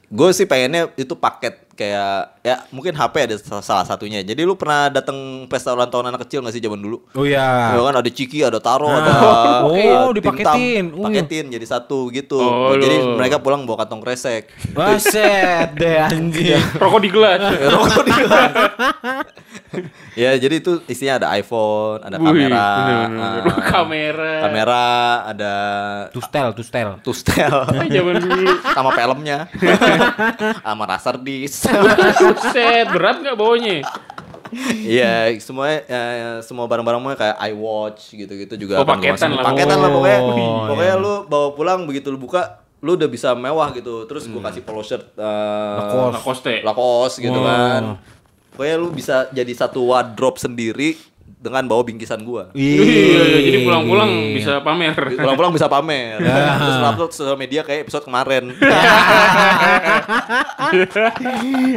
gue 0.08 0.30
sih 0.32 0.48
pengennya 0.48 0.88
itu 0.96 1.13
paket 1.20 1.66
kayak 1.78 2.42
ya 2.42 2.66
mungkin 2.68 2.92
HP 2.92 3.16
ada 3.24 3.36
salah- 3.38 3.86
satunya. 3.86 4.20
Jadi 4.20 4.42
lu 4.42 4.54
pernah 4.54 4.90
datang 4.90 5.16
pesta 5.46 5.72
ulang 5.72 5.88
tahun 5.88 6.10
anak 6.10 6.26
kecil 6.26 6.42
gak 6.42 6.52
sih 6.52 6.60
zaman 6.60 6.78
dulu? 6.78 7.06
Oh 7.13 7.22
iya. 7.22 7.72
Ya 7.72 7.80
kan 7.80 7.96
ada 7.96 8.10
ciki, 8.10 8.42
ada 8.42 8.58
taro, 8.58 8.90
Nah. 8.90 8.98
ada 8.98 9.13
Oh, 9.68 9.74
eh, 9.74 10.10
dipaketin. 10.12 10.92
Uh. 10.92 11.06
paketin 11.06 11.48
jadi 11.48 11.63
satu 11.63 12.10
gitu. 12.10 12.38
Oh, 12.38 12.74
jadi 12.74 12.98
lu. 12.98 13.16
mereka 13.16 13.38
pulang 13.38 13.63
bawa 13.63 13.84
kantong 13.84 14.02
kresek. 14.02 14.50
Buset 14.72 15.72
deh 15.74 16.02
anjing. 16.02 16.58
Rokok 16.82 17.00
di 17.00 17.10
gelas. 17.10 17.40
Rokok 17.74 18.02
di 18.02 18.13
gelas. 18.18 18.52
ya 20.16 20.34
jadi 20.34 20.58
itu 20.58 20.82
isinya 20.88 21.20
ada 21.20 21.28
iPhone, 21.34 22.02
ada 22.02 22.18
Wih, 22.18 22.26
kamera, 22.26 22.66
bener-bener. 22.74 23.22
ah, 23.22 23.62
kamera. 23.62 24.34
kamera, 24.42 24.86
ada 25.28 25.54
Tustel, 26.10 26.48
tustel. 26.54 26.90
tustel 27.04 27.54
Zaman 27.68 28.16
dulu. 28.18 28.48
sama 28.66 28.90
filmnya, 28.92 29.38
sama 30.58 30.84
raster 30.88 31.16
disk. 31.20 31.66
Buset, 32.17 32.88
berat 32.91 33.17
nggak 33.21 33.38
bawanya? 33.38 33.84
Iya, 34.80 35.36
semuanya 35.43 35.84
ya, 35.91 36.03
ya, 36.15 36.30
semua 36.39 36.71
barang-barangnya 36.71 37.19
kayak 37.19 37.38
iWatch 37.51 38.15
gitu-gitu 38.15 38.56
juga. 38.56 38.80
Oh, 38.80 38.88
paketan 38.88 39.36
lah. 39.36 39.43
Paketan 39.43 39.77
lah 39.84 39.89
pokoknya. 39.91 40.19
Oh, 40.23 40.65
pokoknya 40.71 40.95
iya. 40.95 41.03
lu 41.03 41.13
bawa 41.27 41.47
pulang 41.51 41.84
begitu 41.84 42.08
lu 42.15 42.19
buka, 42.19 42.63
lu 42.80 42.95
udah 42.95 43.10
bisa 43.12 43.36
mewah 43.36 43.75
gitu. 43.75 44.08
Terus 44.08 44.32
gua 44.32 44.47
kasih 44.47 44.63
polo 44.63 44.82
shirt 44.88 45.03
uh, 45.19 45.84
Lacoste. 45.84 46.15
Lacoste. 46.15 46.53
Lacoste 46.63 47.17
gitu 47.19 47.39
Wow. 47.43 47.47
kan. 47.47 47.84
Pokoknya 48.56 48.75
lu 48.80 48.88
bisa 48.89 49.27
jadi 49.36 49.51
satu 49.51 49.84
wardrobe 49.84 50.39
sendiri 50.39 50.95
dengan 51.38 51.69
bawa 51.69 51.86
bingkisan 51.86 52.26
gua. 52.26 52.50
Iya, 52.58 52.82
iya, 52.82 53.21
iya. 53.30 53.39
jadi 53.45 53.58
pulang-pulang 53.62 54.34
bisa 54.34 54.58
pamer. 54.65 54.97
Pulang-pulang 54.97 55.54
bisa 55.54 55.69
pamer. 55.69 56.17
Terus 56.65 56.76
lu 56.82 56.86
upload 56.89 57.12
sosial 57.13 57.38
media 57.38 57.62
kayak 57.62 57.86
episode 57.86 58.10
kemarin. 58.10 58.58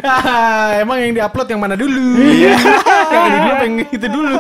Ah, 0.01 0.73
emang 0.83 0.97
yang 1.05 1.13
diupload 1.13 1.49
yang 1.53 1.61
mana 1.61 1.77
dulu? 1.77 2.25
yang 3.13 3.25
ini 3.29 3.39
dulu, 3.45 3.61
yang 3.61 3.75
itu 3.93 4.07
dulu. 4.09 4.37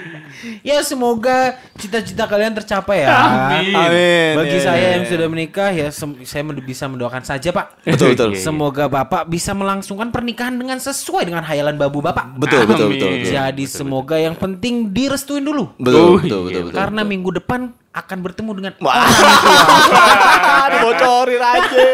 ya 0.68 0.78
semoga 0.80 1.56
cita-cita 1.74 2.24
kalian 2.24 2.52
tercapai 2.52 3.02
ya. 3.02 3.12
Amin. 3.12 3.72
Amin. 3.72 4.32
Bagi 4.36 4.56
Ya, 4.56 4.62
saya 4.62 4.78
ya, 4.78 4.90
yang 4.94 5.04
ya. 5.04 5.10
sudah 5.10 5.26
menikah 5.26 5.70
ya 5.70 5.88
saya 6.22 6.42
men- 6.42 6.62
bisa 6.62 6.84
mendoakan 6.86 7.22
saja 7.22 7.48
Pak. 7.50 7.84
Betul, 7.84 8.14
betul. 8.14 8.30
Semoga 8.46 8.86
Bapak 8.86 9.26
bisa 9.26 9.52
melangsungkan 9.52 10.08
pernikahan 10.08 10.54
dengan 10.54 10.76
sesuai 10.76 11.24
dengan 11.24 11.42
hayalan 11.42 11.74
babu 11.74 11.98
Bapak. 11.98 12.36
Betul, 12.36 12.64
betul, 12.64 12.86
Amin. 12.88 12.98
betul, 12.98 13.08
betul. 13.18 13.32
Jadi 13.32 13.64
semoga 13.64 14.16
yang 14.16 14.34
penting 14.34 14.90
direstuin 14.90 15.42
dulu. 15.42 15.72
Betul, 15.76 16.00
Oh, 16.02 16.16
betul, 16.16 16.40
iya, 16.48 16.60
betul, 16.60 16.62
betul. 16.68 16.76
Karena 16.76 17.00
minggu 17.02 17.30
depan 17.34 17.60
akan 17.92 18.18
bertemu 18.24 18.50
dengan 18.56 18.72
Wah, 18.80 19.04
dibocorin 20.66 21.42
aja. 21.52 21.84